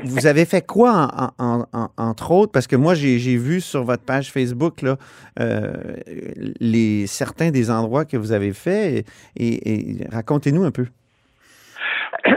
[0.06, 2.54] vous avez fait quoi, en- en- en- entre autres?
[2.54, 4.96] Parce que moi, j'ai vu sur votre page Facebook là,
[5.42, 5.74] euh,
[6.62, 9.04] les, certains des endroits que vous avez fait.
[9.36, 10.86] Et, et racontez-nous un peu.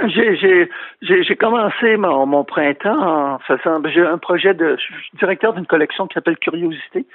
[0.08, 3.82] J'ai- commencé mon, mon printemps en faisant.
[3.92, 4.76] J'ai un projet de.
[4.76, 7.06] Je suis directeur d'une collection qui s'appelle Curiosité.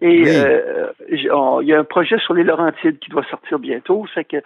[0.00, 0.28] Et Oui.
[0.28, 4.04] euh, il y a un projet sur les Laurentides qui doit sortir bientôt.
[4.14, 4.38] Fait que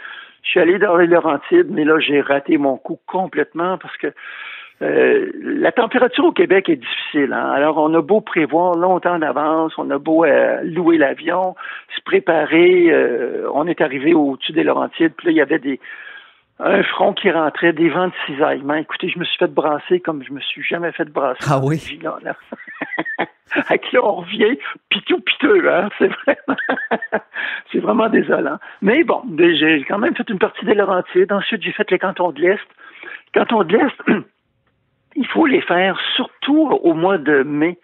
[0.42, 4.08] je suis allé dans les Laurentides, mais là, j'ai raté mon coup complètement parce que
[4.80, 7.32] euh, la température au Québec est difficile.
[7.32, 7.50] hein.
[7.50, 11.56] Alors, on a beau prévoir longtemps d'avance, on a beau euh, louer l'avion,
[11.96, 12.86] se préparer.
[12.92, 15.80] euh, on est arrivé au-dessus des Laurentides, puis là, il y avait des
[16.60, 18.74] un front qui rentrait, des vents de cisaillement.
[18.74, 21.38] Écoutez, je me suis fait brasser comme je me suis jamais fait brasser.
[21.48, 21.76] Ah oui?
[21.76, 22.18] Vie, là.
[23.68, 24.58] Avec là, on revient
[24.90, 25.88] pitou piteux, hein?
[25.98, 26.58] C'est vraiment,
[27.72, 28.58] c'est vraiment désolant.
[28.82, 31.32] Mais bon, j'ai quand même fait une partie des Laurentides.
[31.32, 32.60] Ensuite, j'ai fait les cantons de l'Est.
[33.34, 34.02] Les cantons de l'Est,
[35.18, 37.78] il faut les faire surtout au mois de mai,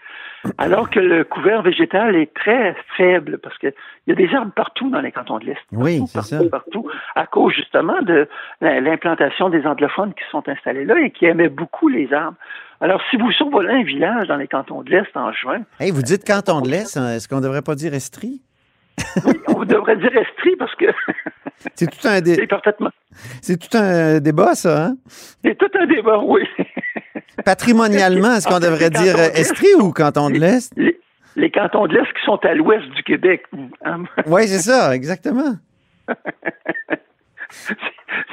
[0.59, 3.69] alors que le couvert végétal est très faible parce que
[4.07, 5.59] il y a des arbres partout dans les cantons de l'Est.
[5.73, 6.39] Oui, c'est ça.
[6.51, 8.29] partout, à cause justement de
[8.61, 12.37] l'implantation des anglophones qui sont installés là et qui aimaient beaucoup les arbres.
[12.81, 16.03] Alors, si vous survolez un village dans les cantons de l'Est en juin, Hey, vous
[16.03, 18.43] dites canton de l'Est, hein, est-ce qu'on devrait pas dire Estrie?
[19.49, 20.87] on devrait dire Estrie parce que
[21.75, 22.91] C'est tout un, dé- c'est parfaitement.
[23.43, 24.97] c'est tout un débat, ça, hein?
[25.43, 26.43] C'est tout un débat, oui.
[27.45, 30.73] Patrimonialement, est-ce qu'on devrait dire euh, Estrie ou canton de l'Est?
[30.77, 30.99] Les,
[31.37, 33.45] les cantons de l'Est qui sont à l'ouest du Québec.
[33.85, 34.05] hein?
[34.27, 35.55] Oui, c'est ça, exactement.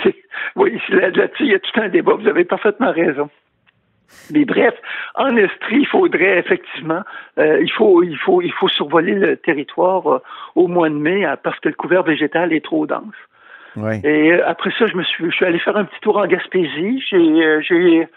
[0.03, 0.15] C'est-
[0.55, 2.13] oui, c'est là- là-dessus, il y a tout un débat.
[2.13, 3.29] Vous avez parfaitement raison.
[4.31, 4.73] Mais bref,
[5.15, 7.01] en Estrie, il faudrait effectivement,
[7.37, 10.19] euh, il faut, il faut, il faut survoler le territoire euh,
[10.55, 13.13] au mois de mai euh, parce que le couvert végétal est trop dense.
[13.77, 14.01] Oui.
[14.03, 17.01] Et après ça, je me suis, je suis allé faire un petit tour en Gaspésie.
[17.09, 18.07] J'ai, j'ai,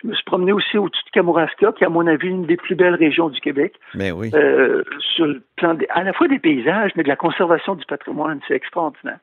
[0.00, 2.56] je me suis promené aussi au-dessus de Kamouraska, qui est à mon avis une des
[2.56, 3.74] plus belles régions du Québec.
[3.94, 4.30] Ben oui.
[4.34, 4.82] Euh,
[5.14, 8.40] sur le plan des- à la fois des paysages, mais de la conservation du patrimoine,
[8.48, 9.18] c'est extraordinaire.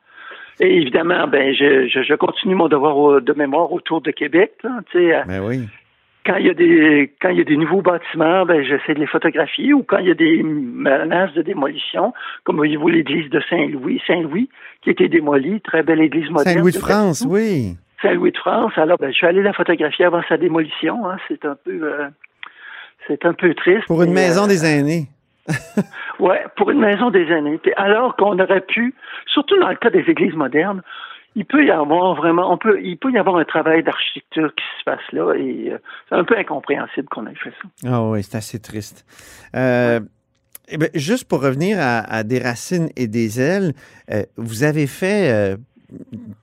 [0.62, 4.52] Et évidemment, ben, je, je, je continue mon devoir au- de mémoire autour de Québec.
[4.64, 5.62] Là, sais, à- Ben oui.
[6.26, 9.00] quand il y a des quand il y a des nouveaux bâtiments, ben j'essaie de
[9.00, 13.42] les photographier ou quand il y a des menaces de démolition, comme voyez-vous l'église de
[13.50, 14.50] Saint-Louis, Saint-Louis
[14.82, 16.56] qui a été démolie, très belle église moderne.
[16.56, 17.76] Saint-Louis de France, oui.
[18.02, 18.74] Saint-Louis de France.
[18.78, 21.10] Alors ben je suis allé la photographier avant sa démolition.
[21.10, 21.18] Hein.
[21.28, 22.08] C'est un peu euh,
[23.08, 23.88] c'est un peu triste.
[23.88, 25.08] Pour une mais, maison euh, des aînés.
[26.20, 27.58] Ouais, pour une maison des aînés.
[27.60, 28.94] Puis alors qu'on aurait pu,
[29.26, 30.82] surtout dans le cas des églises modernes,
[31.36, 34.66] il peut y avoir vraiment, on peut, il peut y avoir un travail d'architecture qui
[34.80, 35.78] se passe là et euh,
[36.10, 37.70] c'est un peu incompréhensible qu'on ait fait ça.
[37.88, 39.06] Ah oui, c'est assez triste.
[39.56, 40.02] Euh,
[40.68, 43.74] eh ben, juste pour revenir à, à des racines et des ailes,
[44.12, 45.56] euh, vous avez fait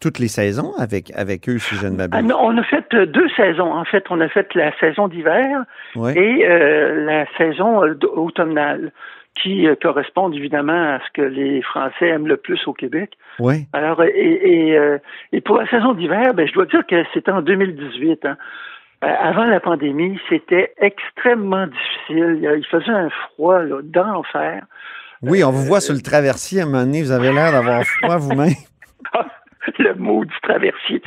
[0.01, 2.35] toutes les saisons avec, avec eux, si je ne Ah m'abuse?
[2.39, 3.73] on a fait euh, deux saisons.
[3.73, 5.65] En fait, on a fait la saison d'hiver
[5.97, 8.93] et euh, la saison euh, automnale,
[9.43, 13.13] qui correspondent évidemment à ce que les Français aiment le plus au Québec.
[13.39, 13.67] Oui.
[13.75, 14.79] Alors, et, et,
[15.33, 18.25] et pour la saison d'hiver, ben, je dois dire que c'était en 2018.
[18.25, 18.39] Hein.
[19.03, 22.49] Avant la pandémie, c'était extrêmement difficile.
[22.57, 24.63] Il faisait un froid d'enfer.
[25.21, 27.85] Oui, on vous voit sur le traversier à un moment donné, vous avez l'air d'avoir
[27.85, 28.55] froid vous-même.
[29.79, 31.03] le mot du traversier.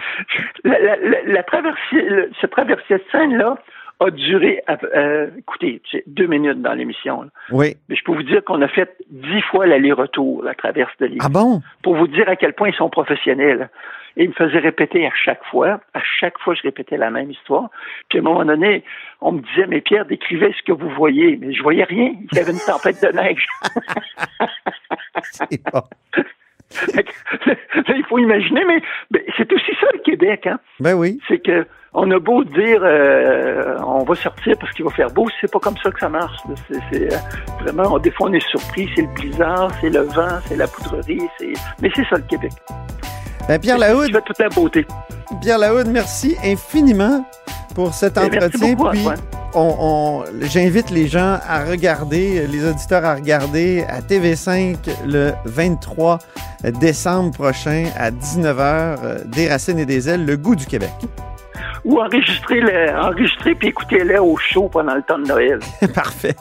[0.63, 3.57] La, la, la, la traversier, le- ce traversier de scène-là
[4.01, 4.61] a duré,
[4.95, 7.29] euh, écoutez, deux minutes dans l'émission.
[7.51, 7.75] Oui.
[7.89, 11.19] Mais je peux vous dire qu'on a fait dix fois l'aller-retour, la traverse de l'île.
[11.21, 11.61] Ah bon?
[11.83, 13.69] Pour vous dire à quel point ils sont professionnels.
[14.15, 15.81] Et ils me faisaient répéter à chaque fois.
[15.93, 17.69] À chaque fois, je répétais la même histoire.
[18.09, 18.83] Puis à un moment donné,
[19.19, 21.35] on me disait, mais Pierre, décrivez ce que vous voyez.
[21.37, 22.13] Mais je voyais rien.
[22.31, 23.45] Il y avait une tempête de neige.
[25.23, 25.81] C'est bon.
[27.45, 27.55] Là,
[27.95, 30.59] il faut imaginer, mais, mais c'est aussi ça le Québec, hein.
[30.79, 31.19] Ben oui.
[31.27, 35.27] C'est que on a beau dire euh, on va sortir parce qu'il va faire beau,
[35.41, 36.37] c'est pas comme ça que ça marche.
[36.91, 37.17] C'est, euh,
[37.61, 40.67] vraiment, on- des fois on est surpris, c'est le blizzard, c'est le vent, c'est la
[40.67, 42.51] poudrerie, c'est mais c'est ça le Québec.
[43.47, 44.85] Ben Pierre Lahoud, fais toute la beauté.
[45.41, 47.25] Pierre Lahoud, merci infiniment
[47.73, 48.75] pour cet Ben, merci entretien.
[48.75, 49.19] beaucoup, Puis Antoine.
[49.53, 56.19] On, on- j'invite les gens à regarder, les auditeurs à regarder à TV5 le 23
[56.79, 60.91] décembre prochain à 19h, euh, Des racines et des ailes, le goût du Québec.
[61.85, 65.59] Ou enregistrer le, enregistrer puis écouter-les au show pendant le temps de Noël.
[65.93, 66.35] Parfait.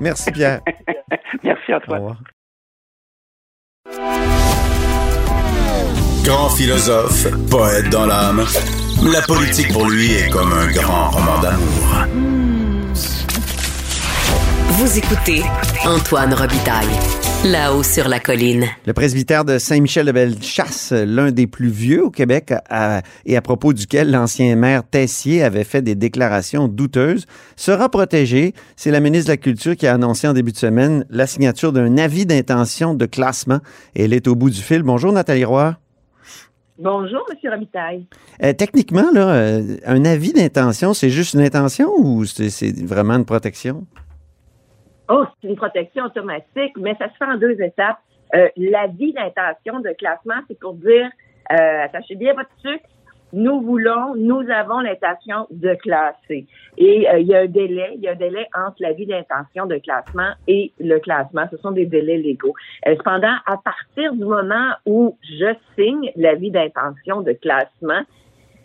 [0.00, 0.60] Merci Pierre.
[1.44, 1.98] Merci Au Antoine.
[2.00, 2.16] revoir.
[6.24, 8.44] Grand philosophe, poète dans l'âme.
[9.12, 12.37] La politique pour lui est comme un grand roman d'amour.
[14.78, 15.42] Vous écoutez
[15.84, 16.86] Antoine Robitaille,
[17.44, 18.64] là-haut sur la colline.
[18.86, 24.10] Le presbytère de Saint-Michel-de-Bellechasse, l'un des plus vieux au Québec, à- et à propos duquel
[24.10, 28.54] l'ancien maire Tessier avait fait des déclarations douteuses, sera protégé.
[28.76, 31.72] C'est la ministre de la Culture qui a annoncé en début de semaine la signature
[31.72, 33.58] d'un avis d'intention de classement.
[33.96, 34.82] Et elle est au bout du fil.
[34.82, 35.76] Bonjour Nathalie Roy.
[36.78, 37.50] Bonjour, M.
[37.52, 38.06] Robitaille.
[38.44, 43.24] Euh, techniquement, là, euh, un avis d'intention, c'est juste une intention ou c'est vraiment une
[43.24, 43.84] protection?
[45.08, 47.98] Oh, c'est une protection automatique, mais ça se fait en deux étapes.
[48.34, 51.10] Euh, L'avis d'intention de classement, c'est pour dire,
[51.50, 52.84] euh, attachez bien votre sucre,
[53.32, 56.46] nous voulons, nous avons l'intention de classer.
[56.78, 59.66] Et euh, il y a un délai, il y a un délai entre l'avis d'intention
[59.66, 61.44] de classement et le classement.
[61.50, 62.54] Ce sont des délais légaux.
[62.86, 68.02] Euh, cependant, à partir du moment où je signe l'avis d'intention de classement,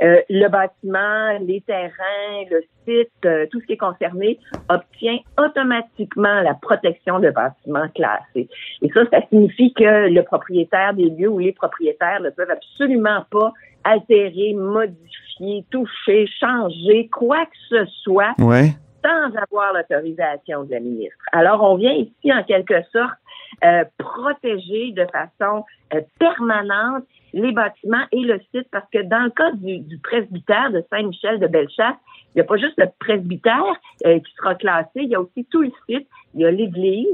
[0.04, 4.38] euh, le bâtiment, les terrains, le site, euh, tout ce qui est concerné
[4.70, 8.50] obtient automatiquement la protection de bâtiments classés.
[8.82, 13.24] Et ça, ça signifie que le propriétaire des lieux ou les propriétaires ne peuvent absolument
[13.32, 18.72] pas altérer, modifier, toucher, changer, quoi que ce soit Ouais.
[19.04, 21.18] sans avoir l'autorisation de la ministre.
[21.32, 23.14] Alors, on vient ici, en quelque sorte,
[23.64, 29.32] euh, protéger de façon euh, permanente les bâtiments et le site, parce que dans le
[29.32, 31.96] cas du, du presbytère de Saint-Michel de Bellechasse,
[32.34, 35.46] il n'y a pas juste le presbytère euh, qui sera classé, il y a aussi
[35.46, 37.08] tout le site, il y a l'église,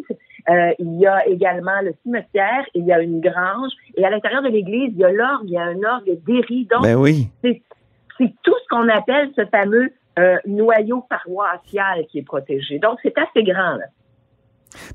[0.49, 4.41] euh, il y a également le cimetière, il y a une grange, et à l'intérieur
[4.41, 6.65] de l'église, il y a l'orgue, il y a un orgue d'Éry.
[6.65, 7.27] Donc, Ben oui.
[7.41, 7.61] c'est
[8.43, 12.79] tout ce qu'on appelle ce fameux euh, noyau paroissial qui est protégé.
[12.79, 13.75] Donc, c'est assez grand.
[13.75, 13.85] Là.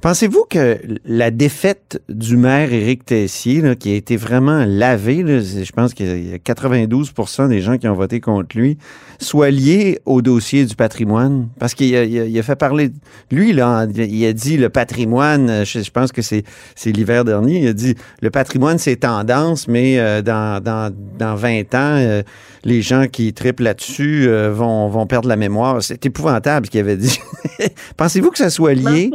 [0.01, 5.41] Pensez-vous que la défaite du maire Éric Tessier, là, qui a été vraiment lavé, là,
[5.41, 8.79] je pense qu'il y a 92% des gens qui ont voté contre lui,
[9.19, 11.49] soit liée au dossier du patrimoine?
[11.59, 12.91] Parce qu'il a, il a- il a fait parler...
[13.31, 17.61] Lui, là, il a dit le patrimoine, je, je pense que c'est c'est l'hiver dernier,
[17.61, 22.23] il a dit le patrimoine, c'est tendance, mais euh, dans, dans, dans 20 ans, euh,
[22.65, 25.83] les gens qui triplent là-dessus euh, vont, vont perdre la mémoire.
[25.83, 27.19] C'est épouvantable ce qu'il avait dit.
[27.97, 29.11] Pensez-vous que ça soit lié?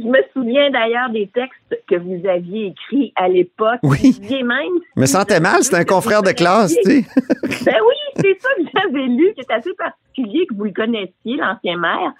[0.00, 3.80] Je me souviens d'ailleurs des textes que vous aviez écrits à l'époque.
[3.82, 4.18] Oui.
[4.22, 4.80] Vous même.
[4.96, 7.04] me sentais mal, c'était un confrère de classe, tu sais.
[7.64, 11.36] Ben oui, c'est ça que j'avais lu, qui est assez particulier, que vous le connaissiez,
[11.36, 12.12] l'ancien maire.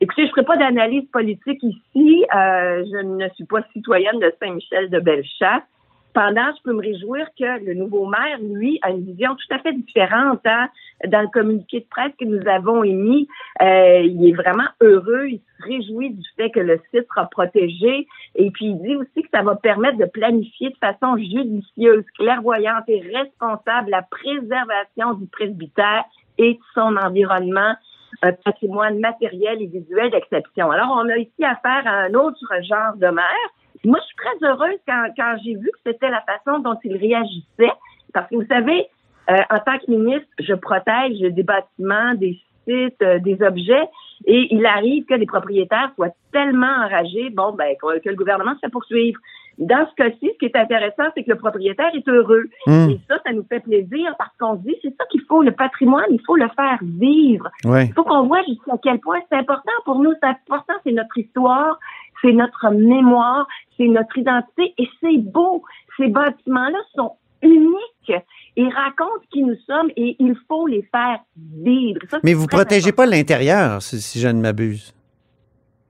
[0.00, 2.24] Écoutez, je ne ferai pas d'analyse politique ici.
[2.34, 5.62] Euh, je ne suis pas citoyenne de Saint-Michel de Bellechasse.
[6.08, 9.60] Cependant, je peux me réjouir que le nouveau maire, lui, a une vision tout à
[9.60, 10.40] fait différente.
[10.44, 10.68] Hein.
[11.08, 13.26] Dans le communiqué de presse que nous avons émis,
[13.60, 15.26] euh, il est vraiment heureux.
[15.28, 18.06] Il se réjouit du fait que le site sera protégé.
[18.36, 22.84] Et puis, il dit aussi que ça va permettre de planifier de façon judicieuse, clairvoyante
[22.88, 26.04] et responsable la préservation du presbytère
[26.38, 27.74] et de son environnement
[28.20, 30.70] un patrimoine matériel et visuel d'exception.
[30.70, 33.48] Alors, on a ici affaire à un autre genre de maire.
[33.84, 36.96] Moi, je suis très heureuse quand, quand j'ai vu que c'était la façon dont il
[36.96, 37.72] réagissait,
[38.12, 38.86] parce que vous savez,
[39.30, 43.88] euh, en tant que ministre, je protège des bâtiments, des sites, euh, des objets,
[44.26, 48.60] et il arrive que les propriétaires soient tellement enragés, bon, ben, que le gouvernement se
[48.60, 49.18] fait poursuivre.
[49.58, 52.44] Dans ce cas-ci, ce qui est intéressant, c'est que le propriétaire est heureux.
[52.66, 52.90] Mm.
[52.90, 55.52] Et ça, ça nous fait plaisir parce qu'on se dit, c'est ça qu'il faut, le
[55.52, 57.50] patrimoine, il faut le faire vivre.
[57.64, 57.86] Ouais.
[57.86, 60.12] Il faut qu'on voit jusqu'à quel point c'est important pour nous.
[60.22, 61.78] C'est important, c'est notre histoire,
[62.22, 65.62] c'est notre mémoire, c'est notre identité et c'est beau.
[65.98, 68.12] Ces bâtiments-là sont uniques
[68.56, 72.00] et racontent qui nous sommes et il faut les faire vivre.
[72.10, 74.94] Ça, Mais vous très protégez pas l'intérieur, si, si je ne m'abuse.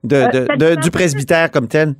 [0.05, 0.81] De, Euh, de- ça de- dépend.
[0.81, 1.95] du presbytère comme tel.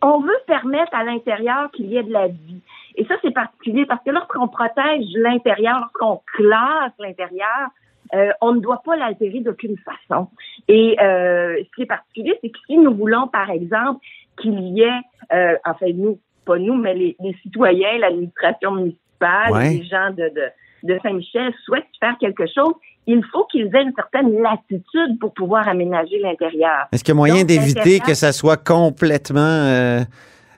[0.00, 2.60] on veut permettre à l'intérieur qu'il y ait de la vie.
[2.94, 7.68] Et ça, c'est particulier parce que lorsqu'on protège l'intérieur, lorsqu'on classe l'intérieur,
[8.14, 10.28] euh, on ne doit pas l'altérer d'aucune façon.
[10.68, 14.00] Et euh, ce qui est particulier, c'est que si nous voulons, par exemple,
[14.40, 15.00] qu'il y ait,
[15.32, 19.70] euh, enfin nous, pas nous, mais les, les citoyens, l'administration municipale, Ouais.
[19.70, 20.46] les gens de, de,
[20.94, 22.72] de Saint-Michel souhaitent faire quelque chose,
[23.08, 26.86] il faut qu'ils aient une certaine latitude pour pouvoir aménager l'intérieur.
[26.92, 30.00] Est-ce qu'il y a moyen d'éviter que ça soit complètement, euh,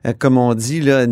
[0.07, 1.07] euh, comme on dit, là,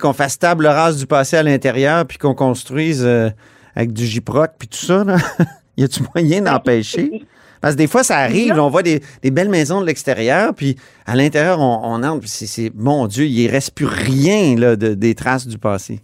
[0.00, 3.30] qu'on fasse table rase du passé à l'intérieur, puis qu'on construise euh,
[3.76, 5.04] avec du gyproc, puis tout ça?
[5.04, 5.16] Là?
[5.76, 7.24] y a-tu moyen d'empêcher?
[7.62, 10.76] Parce que des fois, ça arrive, on voit des, des belles maisons de l'extérieur, puis
[11.06, 14.76] à l'intérieur, on, on entre, puis c'est, mon Dieu, il ne reste plus rien là,
[14.76, 16.00] de, des traces du passé.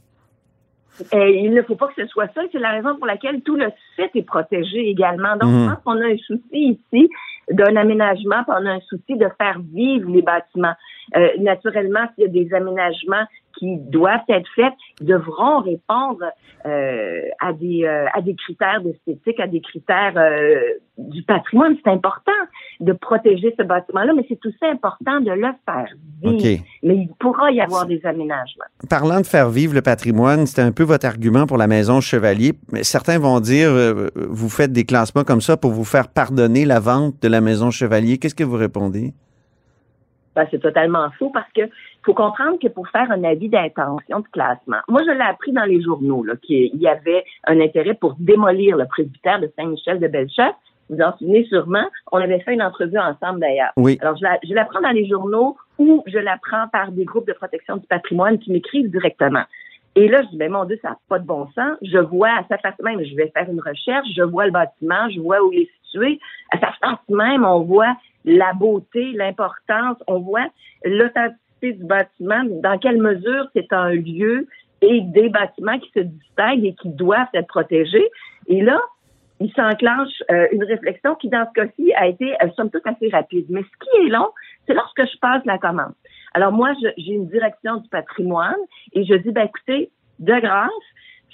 [1.13, 2.41] Il ne faut pas que ce soit ça.
[2.51, 3.67] C'est la raison pour laquelle tout le
[3.97, 5.37] site est protégé également.
[5.37, 5.65] Donc, Mhm.
[5.65, 7.09] je pense qu'on a un souci ici
[7.53, 10.75] d'un aménagement, puis on a un souci de faire vivre les bâtiments.
[11.17, 13.25] Euh, naturellement, s'il y a des aménagements
[13.59, 16.25] qui doivent être faits, ils devront répondre
[16.67, 20.61] euh, à des euh, à des critères d'esthétique, à des critères euh,
[20.97, 21.77] du patrimoine.
[21.85, 22.33] C'est important
[22.81, 25.89] de protéger ce bâtiment-là, mais c'est aussi important de le faire
[26.23, 26.35] vivre.
[26.35, 26.65] OK.
[26.83, 28.65] Mais il pourra y avoir des aménagements.
[28.89, 32.53] Parlant de faire vivre le patrimoine, c'était un peu votre argument pour la maison Chevalier.
[32.73, 36.65] Mais certains vont dire, euh, vous faites des classements comme ça pour vous faire pardonner
[36.65, 38.19] la vente de la maison Chevalier.
[38.19, 39.15] Qu'est-ce que vous répondez?
[40.39, 41.63] Ben, c'est totalement faux parce que
[42.05, 45.65] faut comprendre que pour faire un avis d'intention de classement, moi je l'ai appris dans
[45.65, 50.55] les journaux qu'il y avait un intérêt pour démolir le presbytère de Saint-Michel de Bellechasse.
[50.89, 53.73] Vous vous en souvenez sûrement, on avait fait une entrevue ensemble d'ailleurs.
[53.77, 53.99] Oui.
[54.01, 57.33] Alors je la- je l'apprends dans les journaux ou je l'apprends par des groupes de
[57.33, 59.43] protection du patrimoine qui m'écrivent directement.
[59.97, 61.77] Et là, je dis, ben mon Dieu, ça n'a pas de bon sens.
[61.83, 65.11] Je vois à sa face même, je vais faire une recherche, je vois le bâtiment,
[65.11, 66.21] je vois où il est situé.
[66.53, 70.49] À sa face même, on voit la beauté, l'importance, on voit
[70.85, 74.47] l'authenticité du bâtiment, dans quelle mesure c'est un lieu
[74.81, 78.09] et des bâtiments qui se distinguent et qui doivent être protégés.
[78.47, 78.81] Et là,
[79.41, 83.09] il s'enclenche euh, une réflexion qui, dans ce cas-ci, a été, euh, somme toute, assez
[83.09, 83.47] rapide.
[83.49, 84.31] Mais ce qui est long,
[84.67, 85.95] c'est lorsque je passe la commande.
[86.35, 88.59] Alors moi, j'ai une direction du patrimoine
[88.93, 90.71] et je dis, ben écoutez, de grâce,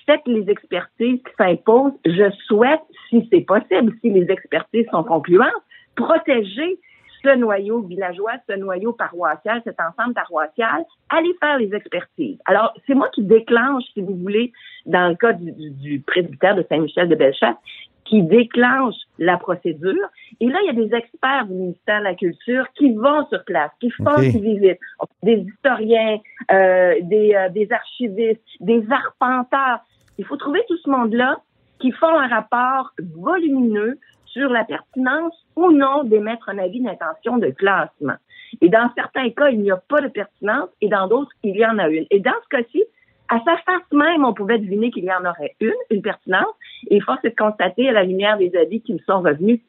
[0.06, 1.92] faites les expertises qui s'imposent.
[2.04, 5.50] Je souhaite, si c'est possible, si les expertises sont concluantes,
[5.96, 6.78] protéger
[7.22, 12.38] ce noyau villageois, ce noyau paroissial, cet ensemble paroissial, allez faire les expertises.
[12.44, 14.52] Alors, c'est moi qui déclenche, si vous voulez,
[14.84, 17.56] dans le cas du, du, du presbytère de Saint-Michel de Bellechasse,
[18.04, 20.08] qui déclenche la procédure.
[20.40, 23.42] Et là, il y a des experts du ministère de la Culture qui vont sur
[23.44, 24.20] place, qui font OK.
[24.20, 24.80] des visites,
[25.22, 26.18] des historiens,
[26.52, 29.80] euh, des, euh, des archivistes, des arpenteurs.
[30.18, 31.40] Il faut trouver tout ce monde-là
[31.78, 33.98] qui font un rapport volumineux
[34.34, 38.16] sur la pertinence ou non d'émettre un avis d'intention de classement.
[38.60, 41.64] Et dans certains cas, il n'y a pas de pertinence et dans d'autres, il y
[41.64, 42.04] en a une.
[42.10, 42.84] Et dans ce cas-ci,
[43.28, 46.54] à sa face même, on pouvait deviner qu'il y en aurait une, une pertinence,
[46.90, 49.60] et force est de constater à la lumière des avis qui me sont revenus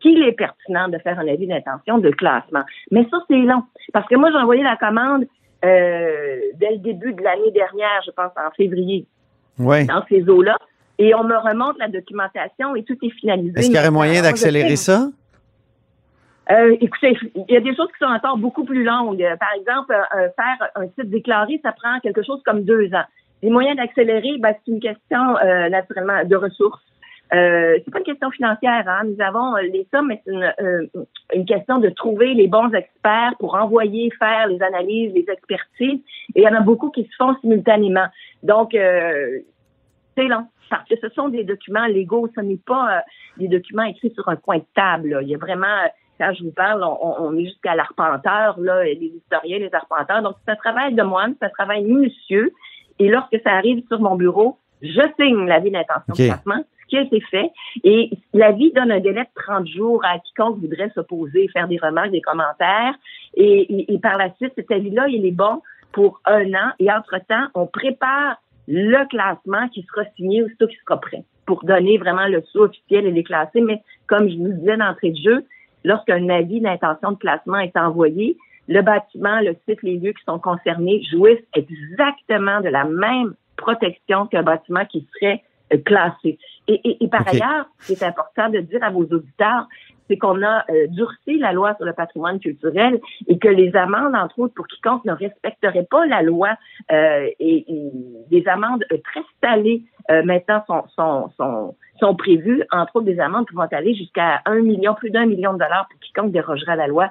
[0.00, 2.62] qu'il est pertinent de faire un avis d'intention de classement.
[2.90, 3.62] Mais ça, c'est long.
[3.92, 5.26] Parce que moi, j'ai envoyé la commande
[5.64, 9.06] euh, dès le début de l'année dernière, je pense en février,
[9.58, 10.58] dans ces eaux-là.
[11.02, 13.58] Et on me remonte la documentation et tout est finalisé.
[13.58, 15.08] Est-ce qu'il y aurait moyen d'accélérer ça?
[16.48, 19.26] Euh, écoutez, il y a des choses qui sont encore beaucoup plus longues.
[19.40, 23.04] Par exemple, euh, faire un site déclaré, ça prend quelque chose comme deux ans.
[23.42, 26.80] Les moyens d'accélérer, ben, c'est une question euh, naturellement de ressources.
[27.34, 28.84] Euh, c'est pas une question financière.
[28.86, 29.04] Hein.
[29.06, 30.86] Nous avons euh, les sommes, mais c'est une, euh,
[31.34, 36.00] une, question de trouver les bons experts pour envoyer faire les analyses, les expertises.
[36.34, 38.06] Et il y en a beaucoup qui se font simultanément.
[38.42, 39.38] Donc, euh,
[40.16, 42.30] c'est long parce que ce sont des documents légaux.
[42.34, 43.02] Ce n'est pas
[43.36, 45.18] des documents écrits sur un coin de table.
[45.22, 45.76] Il y a vraiment
[46.22, 50.22] quand je vous parle, on, on est jusqu'à l'arpenteur, là, les historiens, les arpenteurs.
[50.22, 52.52] Donc, c'est un travail de moine, c'est un travail minutieux.
[52.98, 56.96] Et lorsque ça arrive sur mon bureau, je signe l'avis d'intention de placement, ce qui
[56.96, 57.50] a été fait.
[57.82, 62.10] Et l'avis donne un délai de 30 jours à quiconque voudrait s'opposer, faire des remarques,
[62.10, 62.94] des commentaires.
[63.34, 66.72] Et, et, par la suite, cet avis-là, il est bon pour un an.
[66.78, 68.36] Et entre-temps, on prépare
[68.74, 73.04] le classement qui sera signé aussitôt qui sera prêt pour donner vraiment le sous officiel
[73.04, 73.60] et les classer.
[73.60, 75.44] Mais comme je vous disais d'entrée de jeu,
[75.84, 80.38] lorsqu'un avis d'intention de placement est envoyé, le bâtiment, le site, les lieux qui sont
[80.38, 85.42] concernés jouissent exactement de la même protection qu'un bâtiment qui serait
[85.74, 86.38] euh, classé.
[86.68, 89.66] Et, par ailleurs, c'est important de dire à vos auditeurs,
[90.08, 94.14] c'est qu'on a euh, durci la loi sur le patrimoine culturel et que les amendes,
[94.14, 96.50] entre autres, pour quiconque ne respecterait pas la loi,
[96.90, 97.66] euh, et,
[98.30, 99.84] des amendes très salées
[100.24, 104.94] maintenant sont, sont, sont, sont prévues, entre autres des amendes pouvant aller jusqu'à un million,
[104.94, 107.10] plus d'un million de dollars pour quiconque dérogerait à la loi.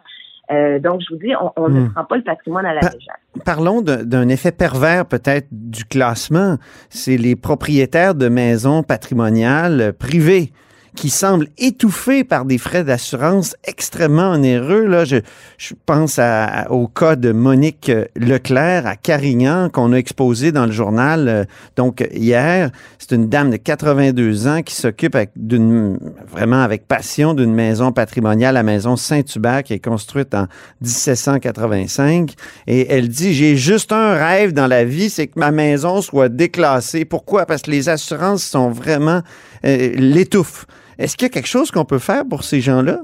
[0.52, 1.94] Euh, donc, je vous dis, on, ne hmm.
[1.94, 3.16] prend pas le patrimoine à la légère.
[3.46, 6.58] Parlons d'un effet pervers peut-être du classement.
[6.90, 10.52] C'est les propriétaires de maisons patrimoniales privées
[10.96, 14.86] qui semble étouffé par des frais d'assurance extrêmement onéreux.
[14.86, 15.18] Là, je,
[15.58, 20.72] je pense à, au cas de Monique Leclerc à Carignan qu'on a exposé dans le
[20.72, 22.72] journal euh, donc hier.
[23.00, 25.98] C'est une dame de 82 ans qui s'occupe d'une
[26.30, 30.48] vraiment avec passion d'une maison patrimoniale, la maison Saint-Hubert qui est construite en
[30.82, 32.34] 1785
[32.68, 36.30] et elle dit j'ai juste un rêve dans la vie, c'est que ma maison soit
[36.30, 37.06] déclassée.
[37.06, 37.46] Pourquoi?
[37.46, 39.22] Parce que les assurances sont vraiment
[39.66, 40.66] euh, l'étouffent.
[40.98, 43.00] Est-ce qu'il y a quelque chose qu'on peut faire pour ces gens-là?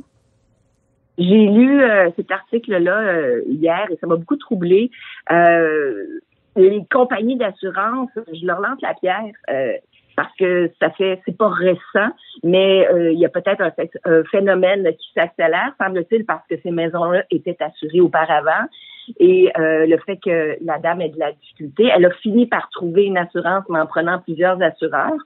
[1.17, 4.91] J'ai lu euh, cet article-là euh, hier et ça m'a beaucoup troublé.
[5.31, 6.03] Euh,
[6.55, 9.31] les compagnies d'assurance, je leur lance la pierre
[10.15, 12.09] parce que ça fait, c'est pas récent,
[12.43, 17.57] mais il y a peut-être un, phénomène qui s'accélère, semble-t-il, parce que ces maisons-là étaient
[17.59, 18.65] assurées auparavant.
[19.19, 23.03] Et le fait que la dame ait de la difficulté, elle a fini par trouver
[23.03, 25.19] une assurance, mais en prenant plusieurs assureurs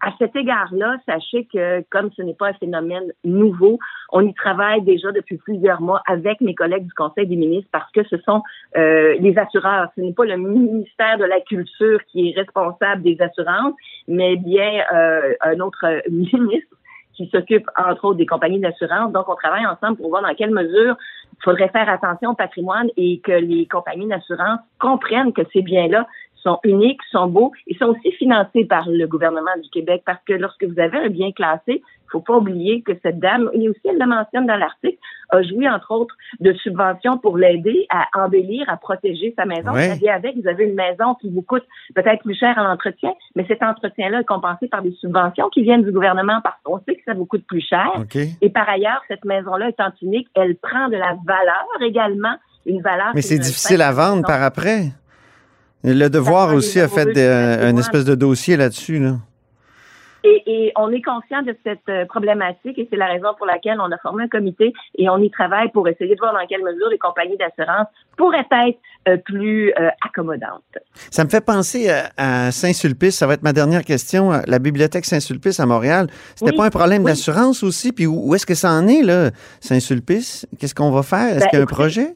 [0.00, 3.78] à cet égard-là, sachez que comme ce n'est pas un phénomène nouveau,
[4.12, 7.90] on y travaille déjà depuis plusieurs mois avec mes collègues du Conseil des ministres parce
[7.92, 8.42] que ce sont
[8.76, 9.88] euh, les assureurs.
[9.96, 13.74] Ce n'est pas le ministère de la Culture qui est responsable des assurances,
[14.08, 16.76] mais bien euh, un autre ministre
[17.14, 19.12] qui s'occupe entre autres des compagnies d'assurance.
[19.12, 20.96] Donc, on travaille ensemble pour voir dans quelle mesure
[21.32, 26.06] il faudrait faire attention au patrimoine et que les compagnies d'assurance comprennent que ces biens-là
[26.42, 30.32] sont uniques, sont beaux et sont aussi financés par le gouvernement du Québec parce que
[30.32, 33.80] lorsque vous avez un bien classé, il faut pas oublier que cette dame, et aussi
[33.84, 34.98] elle le mentionne dans l'article,
[35.30, 39.72] a joui entre autres de subventions pour l'aider à embellir, à protéger sa maison.
[39.72, 39.96] Ouais.
[40.08, 41.62] avec, vous avez une maison qui vous coûte
[41.94, 45.84] peut-être plus cher à l'entretien, mais cet entretien-là est compensé par des subventions qui viennent
[45.84, 47.92] du gouvernement parce qu'on sait que ça vous coûte plus cher.
[48.40, 52.34] Et par ailleurs, cette maison-là étant unique, elle prend de la valeur également,
[52.66, 53.12] une valeur.
[53.14, 54.88] Mais c'est difficile à vendre par après.
[55.82, 58.98] Le devoir aussi a fait un espèce de dossier là-dessus.
[58.98, 59.16] Là.
[60.24, 63.90] Et, on est conscient de cette euh, problématique et c'est la raison pour laquelle on
[63.90, 66.88] a formé un comité et on y travaille pour essayer de voir dans quelle mesure
[66.90, 68.78] les compagnies d'assurance pourraient être
[69.08, 70.62] euh, plus euh, accommodantes.
[71.10, 73.16] Ça me fait penser à, Saint-Sulpice.
[73.16, 74.30] Ça va être ma dernière question.
[74.46, 77.92] La bibliothèque Saint-Sulpice à Montréal, c'était pas un problème d'assurance aussi?
[77.92, 80.46] Puis où, est-ce que ça en est, là, Saint-Sulpice?
[80.58, 81.36] Qu'est-ce qu'on va faire?
[81.36, 82.14] Est-ce ben, qu'il y a un projet?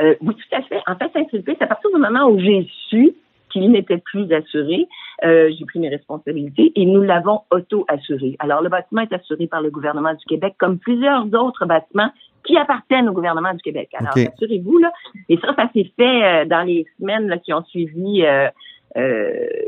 [0.00, 0.80] Euh, oui, tout à fait.
[0.86, 3.14] En fait, Saint-Sulpice, à partir du moment où j'ai su
[3.50, 4.86] qu'il n'était plus assuré,
[5.24, 8.36] euh, j'ai pris mes responsabilités et nous l'avons auto-assuré.
[8.38, 12.10] Alors, le bâtiment est assuré par le gouvernement du Québec, comme plusieurs autres bâtiments
[12.44, 13.90] qui appartiennent au gouvernement du Québec.
[13.98, 14.92] Alors, assurez-vous, là.
[15.28, 18.22] Et ça, ça s'est fait euh, dans les semaines là, qui ont suivi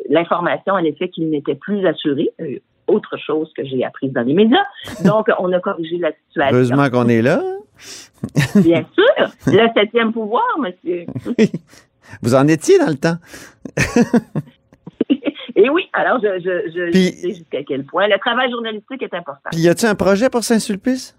[0.09, 2.31] l'information à l'effet qu'il n'était plus assuré
[2.89, 4.65] autre chose que j'ai apprise dans les médias.
[5.05, 6.57] Donc, on a corrigé la situation.
[6.57, 7.41] Heureusement qu'on est là.
[8.57, 9.33] Bien sûr.
[9.47, 11.07] Le septième pouvoir, monsieur.
[12.23, 13.17] Vous en étiez dans le temps.
[15.55, 19.51] Et oui, alors je, je, sais jusqu'à quel point le travail journalistique est important.
[19.51, 21.17] Puis y a-t-il un projet pour Saint-Sulpice?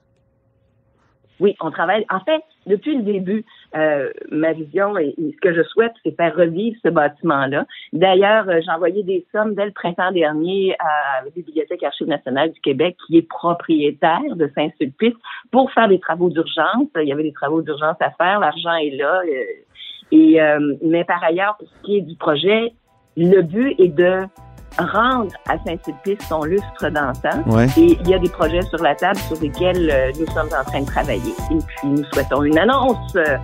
[1.39, 2.05] Oui, on travaille.
[2.09, 3.45] En fait, depuis le début,
[3.75, 7.65] euh, ma vision et, ce que je souhaite, c'est faire revivre ce bâtiment-là.
[7.91, 12.51] D'ailleurs, euh, j'ai envoyé des sommes dès le printemps dernier à la Bibliothèque Archives nationales
[12.51, 15.15] du Québec, qui est propriétaire de Saint-Sulpice,
[15.51, 16.87] pour faire des travaux d'urgence.
[17.01, 18.39] Il y avait des travaux d'urgence à faire.
[18.39, 19.21] L'argent est là.
[20.13, 22.73] Euh, mais par ailleurs, pour ce qui est du projet,
[23.17, 24.21] le but est de
[24.77, 27.43] rendre à Saint-Sulpice son lustre d'antan.
[27.77, 30.63] Et il y a des projets sur la table sur lesquels euh, nous sommes en
[30.63, 31.33] train de travailler.
[31.51, 33.37] Et puis, nous souhaitons une annonce euh,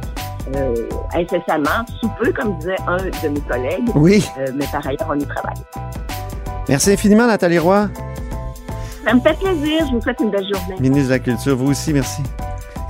[0.56, 0.74] euh
[1.14, 3.90] incessamment, sous peu, comme disait un de mes collègues.
[3.96, 4.26] Oui.
[4.56, 5.64] Mais par ailleurs, on y travaille.
[6.68, 7.90] Merci infiniment, Nathalie Roy.
[9.04, 9.86] Ça me fait plaisir.
[9.88, 10.76] Je vous souhaite une belle journée.
[10.80, 12.22] Ministre de la Culture, vous aussi, merci.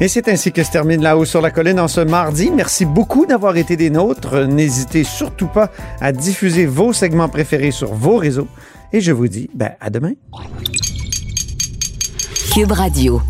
[0.02, 2.52] Et c'est ainsi que se termine La Haut sur la Colline en ce mardi.
[2.52, 4.46] Merci beaucoup d'avoir été des nôtres.
[4.48, 8.48] N'hésitez surtout pas à diffuser vos segments préférés sur vos réseaux.
[8.94, 10.14] Et je vous dis ben, à demain.
[12.54, 13.22] Cube Radio.